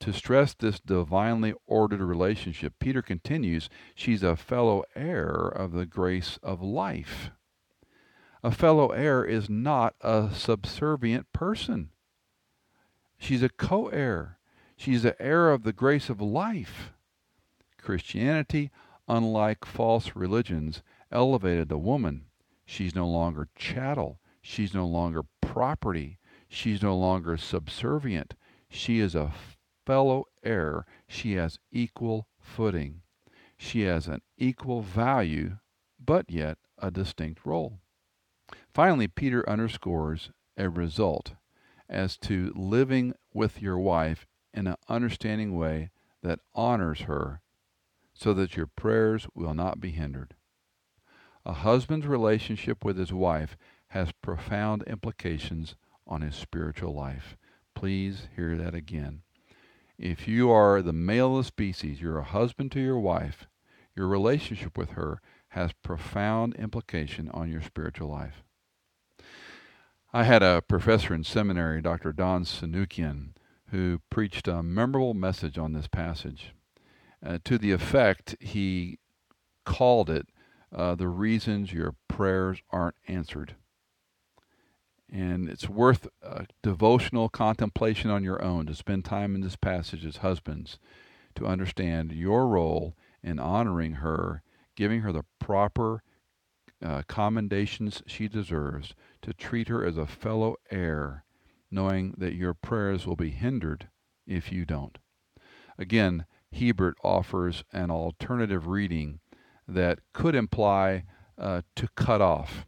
To 0.00 0.12
stress 0.12 0.52
this 0.52 0.78
divinely 0.78 1.54
ordered 1.66 2.02
relationship, 2.02 2.74
Peter 2.78 3.00
continues, 3.00 3.70
she's 3.94 4.22
a 4.22 4.36
fellow 4.36 4.84
heir 4.94 5.30
of 5.30 5.72
the 5.72 5.86
grace 5.86 6.38
of 6.42 6.60
life. 6.60 7.30
A 8.44 8.50
fellow 8.50 8.88
heir 8.88 9.24
is 9.24 9.48
not 9.48 9.94
a 10.02 10.28
subservient 10.34 11.32
person. 11.32 11.88
She's 13.16 13.42
a 13.42 13.48
co 13.48 13.88
heir. 13.88 14.36
She's 14.76 15.04
the 15.04 15.20
heir 15.22 15.50
of 15.50 15.62
the 15.62 15.72
grace 15.72 16.10
of 16.10 16.20
life. 16.20 16.92
Christianity, 17.78 18.70
unlike 19.08 19.64
false 19.64 20.14
religions, 20.14 20.82
elevated 21.10 21.70
the 21.70 21.78
woman. 21.78 22.26
She's 22.66 22.94
no 22.94 23.08
longer 23.08 23.48
chattel. 23.56 24.18
She's 24.42 24.74
no 24.74 24.86
longer 24.86 25.22
property. 25.52 26.18
She's 26.48 26.82
no 26.82 26.96
longer 26.96 27.36
subservient 27.36 28.34
She 28.70 29.00
is 29.00 29.14
a 29.14 29.34
fellow 29.84 30.24
heir. 30.42 30.86
She 31.06 31.34
has 31.34 31.58
equal 31.70 32.26
footing. 32.40 33.02
She 33.58 33.82
has 33.82 34.08
an 34.08 34.22
equal 34.38 34.80
value, 34.80 35.58
but 36.02 36.30
yet 36.30 36.56
a 36.78 36.90
distinct 36.90 37.44
role. 37.44 37.80
Finally, 38.72 39.08
Peter 39.08 39.46
underscores 39.46 40.30
a 40.56 40.70
result 40.70 41.34
as 41.86 42.16
to 42.18 42.50
living 42.56 43.12
with 43.34 43.60
your 43.60 43.78
wife 43.78 44.26
in 44.54 44.66
an 44.66 44.76
understanding 44.88 45.54
way 45.54 45.90
that 46.22 46.40
honors 46.54 47.02
her 47.02 47.42
so 48.14 48.32
that 48.32 48.56
your 48.56 48.66
prayers 48.66 49.26
will 49.34 49.52
not 49.52 49.80
be 49.80 49.90
hindered. 49.90 50.34
A 51.44 51.52
husband's 51.52 52.06
relationship 52.06 52.84
with 52.84 52.96
his 52.96 53.12
wife 53.12 53.58
has 53.92 54.10
profound 54.22 54.82
implications 54.84 55.74
on 56.06 56.22
his 56.22 56.34
spiritual 56.34 56.94
life. 56.94 57.36
Please 57.74 58.28
hear 58.34 58.56
that 58.56 58.74
again. 58.74 59.20
If 59.98 60.26
you 60.26 60.50
are 60.50 60.80
the 60.80 60.94
male 60.94 61.36
of 61.36 61.44
the 61.44 61.48
species, 61.48 62.00
you're 62.00 62.18
a 62.18 62.24
husband 62.24 62.72
to 62.72 62.80
your 62.80 62.98
wife, 62.98 63.46
your 63.94 64.08
relationship 64.08 64.78
with 64.78 64.92
her 64.92 65.20
has 65.48 65.72
profound 65.82 66.54
implication 66.54 67.28
on 67.34 67.50
your 67.50 67.60
spiritual 67.60 68.08
life. 68.08 68.42
I 70.10 70.24
had 70.24 70.42
a 70.42 70.62
professor 70.62 71.12
in 71.14 71.22
seminary, 71.24 71.82
Dr. 71.82 72.14
Don 72.14 72.44
Sunukjian, 72.44 73.34
who 73.68 74.00
preached 74.08 74.48
a 74.48 74.62
memorable 74.62 75.12
message 75.12 75.58
on 75.58 75.74
this 75.74 75.86
passage. 75.86 76.54
Uh, 77.24 77.38
to 77.44 77.58
the 77.58 77.72
effect, 77.72 78.36
he 78.40 78.98
called 79.66 80.08
it 80.08 80.28
uh, 80.74 80.94
the 80.94 81.08
reasons 81.08 81.74
your 81.74 81.94
prayers 82.08 82.62
aren't 82.70 82.96
answered. 83.06 83.54
And 85.12 85.48
it's 85.48 85.68
worth 85.68 86.08
devotional 86.62 87.28
contemplation 87.28 88.10
on 88.10 88.24
your 88.24 88.42
own 88.42 88.64
to 88.66 88.74
spend 88.74 89.04
time 89.04 89.34
in 89.34 89.42
this 89.42 89.56
passage 89.56 90.06
as 90.06 90.18
husbands 90.18 90.78
to 91.34 91.46
understand 91.46 92.12
your 92.12 92.48
role 92.48 92.96
in 93.22 93.38
honoring 93.38 93.94
her, 93.94 94.42
giving 94.74 95.02
her 95.02 95.12
the 95.12 95.24
proper 95.38 96.02
uh, 96.82 97.02
commendations 97.06 98.02
she 98.06 98.26
deserves, 98.26 98.94
to 99.20 99.34
treat 99.34 99.68
her 99.68 99.84
as 99.84 99.98
a 99.98 100.06
fellow 100.06 100.56
heir, 100.70 101.24
knowing 101.70 102.14
that 102.16 102.34
your 102.34 102.54
prayers 102.54 103.06
will 103.06 103.16
be 103.16 103.30
hindered 103.30 103.88
if 104.26 104.50
you 104.50 104.64
don't. 104.64 104.98
Again, 105.78 106.24
Hiebert 106.52 106.96
offers 107.04 107.64
an 107.72 107.90
alternative 107.90 108.66
reading 108.66 109.20
that 109.68 110.00
could 110.12 110.34
imply 110.34 111.04
uh, 111.38 111.62
to 111.76 111.88
cut 111.96 112.20
off, 112.20 112.66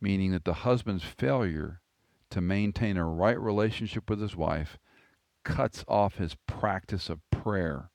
meaning 0.00 0.32
that 0.32 0.44
the 0.44 0.54
husband's 0.54 1.04
failure 1.04 1.80
to 2.30 2.40
maintain 2.40 2.96
a 2.96 3.04
right 3.04 3.40
relationship 3.40 4.08
with 4.08 4.20
his 4.20 4.36
wife 4.36 4.78
cuts 5.44 5.84
off 5.88 6.16
his 6.16 6.36
practice 6.46 7.08
of 7.08 7.20
prayer 7.30 7.90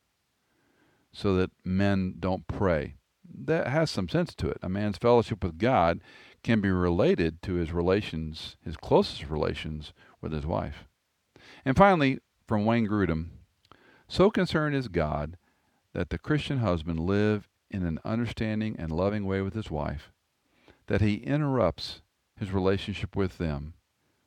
so 1.11 1.35
that 1.35 1.51
men 1.63 2.15
don't 2.19 2.47
pray. 2.47 2.95
That 3.45 3.67
has 3.67 3.91
some 3.91 4.09
sense 4.09 4.33
to 4.35 4.49
it. 4.49 4.57
A 4.61 4.69
man's 4.69 4.97
fellowship 4.97 5.43
with 5.43 5.57
God 5.57 6.01
can 6.43 6.59
be 6.59 6.71
related 6.71 7.41
to 7.43 7.53
his 7.53 7.71
relations, 7.71 8.57
his 8.63 8.75
closest 8.75 9.29
relations 9.29 9.93
with 10.21 10.33
his 10.33 10.45
wife. 10.45 10.87
And 11.63 11.77
finally, 11.77 12.19
from 12.47 12.65
Wayne 12.65 12.87
Grudem, 12.87 13.29
so 14.07 14.29
concerned 14.29 14.75
is 14.75 14.87
God 14.87 15.37
that 15.93 16.09
the 16.09 16.17
Christian 16.17 16.57
husband 16.57 16.99
live 16.99 17.47
in 17.69 17.85
an 17.85 17.99
understanding 18.03 18.75
and 18.77 18.91
loving 18.91 19.25
way 19.25 19.41
with 19.41 19.53
his 19.53 19.71
wife, 19.71 20.11
that 20.93 21.01
he 21.01 21.15
interrupts 21.15 22.03
his 22.35 22.51
relationship 22.51 23.15
with 23.15 23.39
them 23.39 23.73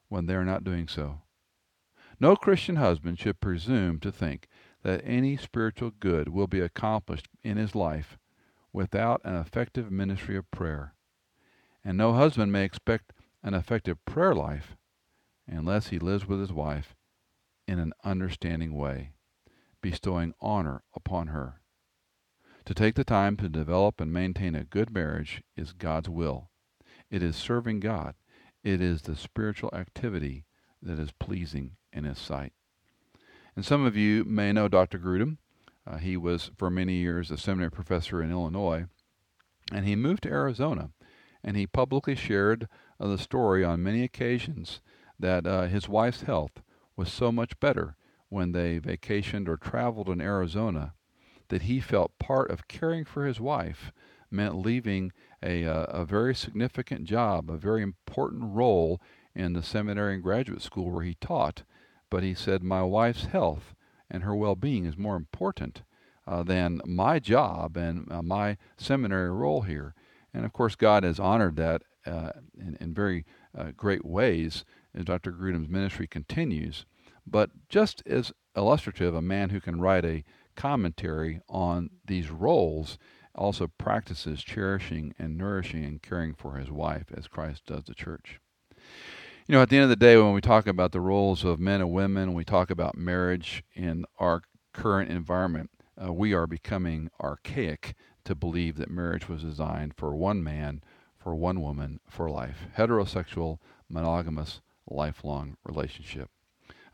when 0.09 0.27
they 0.27 0.35
are 0.35 0.45
not 0.45 0.65
doing 0.65 0.89
so. 0.89 1.21
No 2.19 2.35
Christian 2.35 2.75
husband 2.75 3.21
should 3.21 3.39
presume 3.39 4.01
to 4.01 4.11
think 4.11 4.49
that 4.83 5.01
any 5.05 5.37
spiritual 5.37 5.93
good 6.01 6.29
will 6.29 6.49
be 6.49 6.59
accomplished 6.59 7.29
in 7.45 7.57
his 7.57 7.77
life 7.77 8.19
without 8.73 9.21
an 9.25 9.37
effective 9.37 9.93
ministry 9.93 10.37
of 10.37 10.51
prayer. 10.51 10.95
And 11.85 11.97
no 11.97 12.15
husband 12.15 12.51
may 12.51 12.65
expect 12.65 13.13
an 13.45 13.55
effective 13.55 14.05
prayer 14.05 14.35
life 14.35 14.77
unless 15.47 15.91
he 15.91 16.01
lives 16.01 16.27
with 16.27 16.41
his 16.41 16.53
wife 16.53 16.97
in 17.69 17.79
an 17.79 17.93
understanding 18.03 18.75
way, 18.75 19.13
bestowing 19.81 20.35
honor 20.41 20.83
upon 20.97 21.29
her. 21.29 21.61
To 22.65 22.75
take 22.75 22.97
the 22.97 23.05
time 23.05 23.37
to 23.37 23.49
develop 23.49 24.01
and 24.01 24.13
maintain 24.13 24.57
a 24.57 24.65
good 24.65 24.93
marriage 24.93 25.45
is 25.57 25.73
God's 25.73 26.09
will. 26.09 26.51
It 27.11 27.23
is 27.23 27.37
serving 27.37 27.81
God. 27.81 28.15
It 28.65 28.81
is 28.81 29.03
the 29.03 29.17
spiritual 29.17 29.71
activity 29.73 30.45
that 30.83 30.99
is 30.99 31.13
pleasing 31.13 31.73
in 31.93 32.05
His 32.05 32.19
sight. 32.19 32.53
And 33.55 33.65
some 33.65 33.85
of 33.85 33.97
you 33.97 34.25
may 34.25 34.53
know 34.53 34.69
Dr. 34.69 34.99
Grudem. 34.99 35.39
Uh, 35.87 35.99
he 35.99 36.17
was 36.17 36.51
for 36.57 36.69
many 36.69 36.95
years 36.95 37.31
a 37.31 37.39
seminary 37.39 37.71
professor 37.71 38.21
in 38.21 38.31
Illinois, 38.31 38.87
and 39.73 39.87
he 39.87 39.95
moved 39.95 40.25
to 40.25 40.31
Arizona. 40.31 40.91
And 41.45 41.57
he 41.57 41.67
publicly 41.67 42.17
shared 42.17 42.69
uh, 42.99 43.07
the 43.07 43.19
story 43.19 43.65
on 43.65 43.83
many 43.83 44.03
occasions 44.03 44.81
that 45.19 45.47
uh, 45.47 45.67
his 45.67 45.89
wife's 45.89 46.23
health 46.23 46.61
was 46.97 47.13
so 47.13 47.31
much 47.31 47.59
better 47.61 47.97
when 48.29 48.53
they 48.53 48.81
vacationed 48.81 49.49
or 49.49 49.57
traveled 49.57 50.09
in 50.09 50.21
Arizona 50.21 50.95
that 51.49 51.63
he 51.63 51.81
felt 51.81 52.19
part 52.19 52.51
of 52.51 52.69
caring 52.69 53.05
for 53.05 53.25
his 53.25 53.41
wife 53.41 53.93
meant 54.31 54.57
leaving 54.57 55.13
a, 55.43 55.65
uh, 55.65 55.85
a 55.85 56.05
very 56.05 56.35
significant 56.35 57.05
job, 57.05 57.51
a 57.51 57.57
very 57.57 57.83
important 57.83 58.43
role 58.55 59.01
in 59.35 59.53
the 59.53 59.63
seminary 59.63 60.15
and 60.15 60.23
graduate 60.23 60.63
school 60.63 60.91
where 60.91 61.05
he 61.05 61.15
taught. 61.21 61.63
But 62.11 62.23
he 62.23 62.35
said, 62.35 62.63
My 62.63 62.83
wife's 62.83 63.27
health 63.27 63.75
and 64.11 64.23
her 64.23 64.35
well 64.35 64.57
being 64.57 64.85
is 64.85 64.97
more 64.97 65.17
important 65.17 65.83
uh, 66.27 66.43
than 66.43 66.81
my 66.85 67.19
job 67.19 67.77
and 67.77 68.11
uh, 68.11 68.23
my 68.23 68.57
seminary 68.77 69.31
role 69.31 69.63
here. 69.63 69.95
And 70.33 70.45
of 70.45 70.53
course, 70.53 70.75
God 70.75 71.05
has 71.05 71.19
honored 71.19 71.57
that 71.57 71.83
uh, 72.05 72.31
in, 72.59 72.77
in, 72.81 72.95
very 72.95 73.25
uh, 73.57 73.73
great 73.77 74.05
ways 74.05 74.65
as 74.95 75.05
Dr. 75.05 75.33
Grudem's 75.33 75.69
ministry 75.69 76.07
continues. 76.07 76.85
But 77.27 77.51
just 77.69 78.03
as 78.07 78.33
illustrative, 78.57 79.15
a 79.15 79.23
man 79.23 79.51
who 79.51 79.61
can 79.61 79.81
write 79.81 80.05
a 80.05 80.23
commentary 80.55 81.41
on 81.49 81.91
these 82.07 82.31
roles 82.31 82.99
also 83.37 83.69
practices 83.79 84.43
cherishing 84.43 85.15
and 85.19 85.37
nourishing 85.37 85.85
and 85.85 86.03
caring 86.03 86.35
for 86.35 86.57
his 86.57 86.71
wife 86.71 87.07
as 87.17 87.29
Christ 87.29 87.67
does 87.67 87.85
the 87.85 87.95
church. 87.95 88.41
You 89.47 89.55
know, 89.55 89.63
at 89.63 89.69
the 89.69 89.77
end 89.77 89.85
of 89.85 89.91
the 89.91 89.97
day, 89.97 90.17
when 90.17 90.33
we 90.33 90.41
talk 90.41 90.67
about 90.67 90.93
the 90.93 91.01
roles 91.01 91.45
of 91.45 91.61
men 91.61 91.81
and 91.81 91.93
women, 91.93 92.35
we 92.35 92.45
talk 92.45 92.71
about 92.71 92.97
marriage 92.97 93.63
in 93.75 94.05
our 94.19 94.43
current 94.73 95.11
environment, 95.11 95.71
uh, 96.03 96.13
we 96.13 96.35
are 96.35 96.47
becoming 96.47 97.11
archaic 97.21 97.95
to 98.25 98.35
believe 98.35 98.77
that 98.77 98.91
marriage 98.91 99.29
was 99.29 99.43
designed 99.43 99.95
for 99.97 100.15
one 100.15 100.43
man, 100.43 100.83
for 101.17 101.35
one 101.35 101.63
woman, 101.63 102.01
for 102.09 102.29
life. 102.29 102.67
Heterosexual, 102.77 103.59
monogamous, 103.89 104.61
lifelong 104.89 105.57
relationship 105.65 106.29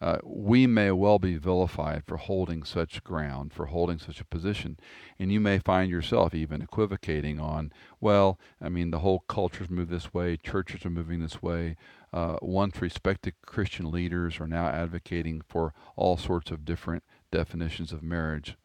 uh, 0.03 0.19
we 0.25 0.67
may 0.67 0.91
well 0.91 1.21
be 1.21 1.37
vilified 1.37 2.03
for 2.05 2.17
holding 2.17 2.65
such 2.65 3.05
ground, 3.05 3.53
for 3.53 3.67
holding 3.67 3.99
such 3.99 4.21
a 4.21 4.25
position. 4.25 4.77
And 5.17 5.31
you 5.31 5.39
may 5.39 5.61
find 5.61 5.89
yourself 5.89 6.35
even 6.35 6.61
equivocating 6.61 7.39
on, 7.39 7.73
well, 8.01 8.37
I 8.61 8.69
mean, 8.69 8.91
the 8.91 8.99
whole 8.99 9.21
culture's 9.29 9.71
moved 9.71 9.93
this 9.93 10.13
way, 10.13 10.37
churches 10.37 10.85
are 10.85 10.91
moving 10.91 11.21
this 11.21 11.41
way. 11.41 11.77
Uh, 12.13 12.37
once 12.43 12.83
respected 12.83 13.35
Christian 13.47 13.93
leaders 13.93 14.41
are 14.41 14.49
now 14.49 14.67
advocating 14.67 15.41
for 15.49 15.73
all 15.95 16.17
sorts 16.17 16.51
of 16.51 16.65
different 16.65 17.05
definitions 17.31 17.93
of 17.93 18.03
marriage. 18.03 18.57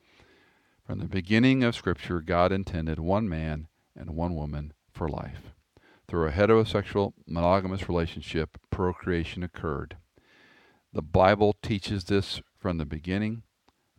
From 0.87 0.97
the 0.97 1.05
beginning 1.05 1.63
of 1.63 1.75
Scripture, 1.75 2.19
God 2.19 2.51
intended 2.51 2.97
one 2.97 3.29
man 3.29 3.67
and 3.95 4.15
one 4.15 4.33
woman 4.33 4.73
for 4.91 5.07
life. 5.07 5.53
Through 6.07 6.29
a 6.29 6.31
heterosexual 6.31 7.13
monogamous 7.27 7.87
relationship, 7.87 8.57
procreation 8.71 9.43
occurred. 9.43 9.97
The 10.97 11.03
Bible 11.03 11.55
teaches 11.61 12.05
this 12.05 12.41
from 12.57 12.79
the 12.79 12.85
beginning, 12.85 13.43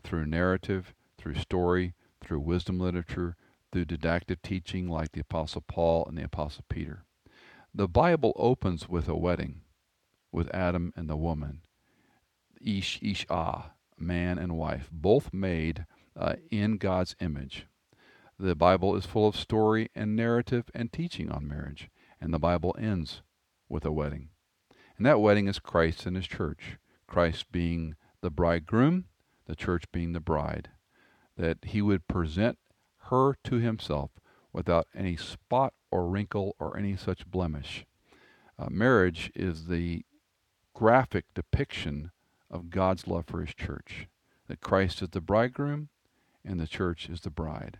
through 0.02 0.26
narrative, 0.26 0.94
through 1.16 1.36
story, 1.36 1.94
through 2.20 2.40
wisdom 2.40 2.80
literature, 2.80 3.36
through 3.70 3.84
didactic 3.84 4.42
teaching 4.42 4.88
like 4.88 5.12
the 5.12 5.20
Apostle 5.20 5.60
Paul 5.60 6.06
and 6.06 6.18
the 6.18 6.24
Apostle 6.24 6.64
Peter. 6.68 7.04
The 7.72 7.86
Bible 7.86 8.32
opens 8.34 8.88
with 8.88 9.08
a 9.08 9.14
wedding 9.14 9.60
with 10.32 10.52
Adam 10.52 10.92
and 10.96 11.08
the 11.08 11.16
woman, 11.16 11.60
Ish, 12.60 13.00
Ish, 13.00 13.26
Ah, 13.30 13.74
man 13.96 14.36
and 14.36 14.58
wife, 14.58 14.88
both 14.90 15.32
made 15.32 15.86
uh, 16.16 16.34
in 16.50 16.78
God's 16.78 17.14
image. 17.20 17.68
The 18.40 18.56
Bible 18.56 18.96
is 18.96 19.06
full 19.06 19.28
of 19.28 19.36
story 19.36 19.88
and 19.94 20.16
narrative 20.16 20.68
and 20.74 20.92
teaching 20.92 21.30
on 21.30 21.46
marriage, 21.46 21.90
and 22.20 22.34
the 22.34 22.40
Bible 22.40 22.74
ends 22.76 23.22
with 23.68 23.84
a 23.84 23.92
wedding. 23.92 24.30
And 24.96 25.06
that 25.06 25.20
wedding 25.20 25.46
is 25.46 25.60
Christ 25.60 26.04
and 26.04 26.16
His 26.16 26.26
church. 26.26 26.76
Christ 27.08 27.50
being 27.50 27.96
the 28.20 28.30
bridegroom, 28.30 29.06
the 29.46 29.56
church 29.56 29.90
being 29.90 30.12
the 30.12 30.20
bride, 30.20 30.68
that 31.36 31.58
he 31.64 31.82
would 31.82 32.06
present 32.06 32.58
her 33.08 33.34
to 33.44 33.56
himself 33.56 34.10
without 34.52 34.86
any 34.94 35.16
spot 35.16 35.72
or 35.90 36.06
wrinkle 36.06 36.54
or 36.60 36.76
any 36.76 36.96
such 36.96 37.26
blemish. 37.26 37.84
Uh, 38.58 38.68
marriage 38.70 39.32
is 39.34 39.66
the 39.66 40.04
graphic 40.74 41.24
depiction 41.34 42.10
of 42.50 42.70
God's 42.70 43.06
love 43.06 43.24
for 43.26 43.40
his 43.40 43.54
church, 43.54 44.06
that 44.46 44.60
Christ 44.60 45.02
is 45.02 45.10
the 45.10 45.20
bridegroom 45.20 45.88
and 46.44 46.60
the 46.60 46.66
church 46.66 47.08
is 47.08 47.22
the 47.22 47.30
bride. 47.30 47.78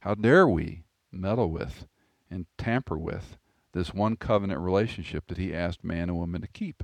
How 0.00 0.14
dare 0.14 0.46
we 0.46 0.84
meddle 1.12 1.50
with 1.50 1.86
and 2.30 2.46
tamper 2.56 2.98
with 2.98 3.36
this 3.72 3.94
one 3.94 4.16
covenant 4.16 4.60
relationship 4.60 5.26
that 5.28 5.38
he 5.38 5.54
asked 5.54 5.84
man 5.84 6.08
and 6.08 6.16
woman 6.16 6.40
to 6.40 6.48
keep? 6.48 6.82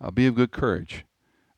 Uh, 0.00 0.10
be 0.10 0.26
of 0.26 0.34
good 0.34 0.52
courage. 0.52 1.04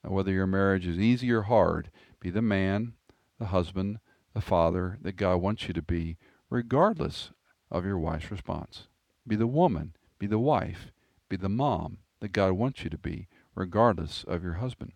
Uh, 0.04 0.10
whether 0.10 0.32
your 0.32 0.46
marriage 0.46 0.86
is 0.86 0.98
easy 0.98 1.30
or 1.30 1.42
hard, 1.42 1.90
be 2.20 2.30
the 2.30 2.42
man, 2.42 2.94
the 3.38 3.46
husband, 3.46 3.98
the 4.34 4.40
father 4.40 4.98
that 5.02 5.16
God 5.16 5.36
wants 5.36 5.66
you 5.68 5.74
to 5.74 5.82
be, 5.82 6.16
regardless 6.50 7.30
of 7.70 7.84
your 7.84 7.98
wife's 7.98 8.30
response. 8.30 8.86
Be 9.26 9.36
the 9.36 9.46
woman, 9.46 9.94
be 10.18 10.26
the 10.26 10.38
wife, 10.38 10.92
be 11.28 11.36
the 11.36 11.48
mom 11.48 11.98
that 12.20 12.32
God 12.32 12.52
wants 12.52 12.84
you 12.84 12.90
to 12.90 12.98
be, 12.98 13.28
regardless 13.54 14.24
of 14.24 14.42
your 14.42 14.54
husband. 14.54 14.92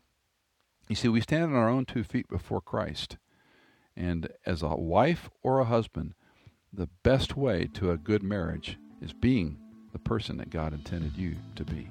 You 0.88 0.96
see, 0.96 1.08
we 1.08 1.20
stand 1.20 1.44
on 1.44 1.54
our 1.54 1.68
own 1.68 1.84
two 1.84 2.04
feet 2.04 2.28
before 2.28 2.60
Christ. 2.60 3.16
And 3.96 4.28
as 4.46 4.62
a 4.62 4.68
wife 4.68 5.30
or 5.42 5.60
a 5.60 5.64
husband, 5.64 6.14
the 6.72 6.88
best 7.02 7.36
way 7.36 7.68
to 7.74 7.90
a 7.90 7.96
good 7.96 8.22
marriage 8.22 8.78
is 9.00 9.12
being 9.12 9.58
the 9.92 9.98
person 9.98 10.36
that 10.38 10.50
God 10.50 10.72
intended 10.72 11.16
you 11.16 11.36
to 11.56 11.64
be. 11.64 11.88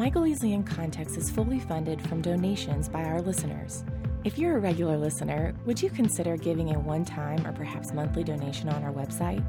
Michael 0.00 0.22
Easley 0.22 0.54
in 0.54 0.64
Context 0.64 1.18
is 1.18 1.28
fully 1.28 1.58
funded 1.58 2.00
from 2.08 2.22
donations 2.22 2.88
by 2.88 3.04
our 3.04 3.20
listeners. 3.20 3.84
If 4.24 4.38
you're 4.38 4.56
a 4.56 4.58
regular 4.58 4.96
listener, 4.96 5.54
would 5.66 5.82
you 5.82 5.90
consider 5.90 6.38
giving 6.38 6.74
a 6.74 6.78
one 6.78 7.04
time 7.04 7.46
or 7.46 7.52
perhaps 7.52 7.92
monthly 7.92 8.24
donation 8.24 8.70
on 8.70 8.82
our 8.82 8.94
website? 8.94 9.44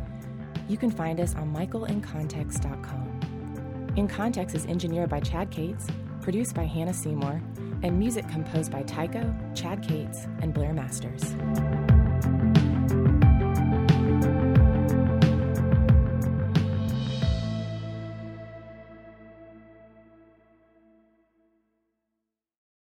You 0.67 0.75
can 0.75 0.91
find 0.91 1.21
us 1.21 1.35
on 1.35 1.55
michaelincontext.com. 1.55 3.93
In 3.95 4.09
Context 4.09 4.53
is 4.53 4.65
engineered 4.65 5.09
by 5.09 5.21
Chad 5.21 5.51
Cates, 5.51 5.87
produced 6.19 6.53
by 6.53 6.65
Hannah 6.65 6.93
Seymour, 6.93 7.41
and 7.81 7.97
music 7.97 8.27
composed 8.27 8.73
by 8.73 8.83
Tycho, 8.83 9.33
Chad 9.55 9.81
Cates, 9.81 10.27
and 10.41 10.53
Blair 10.53 10.73
Masters. 10.73 11.33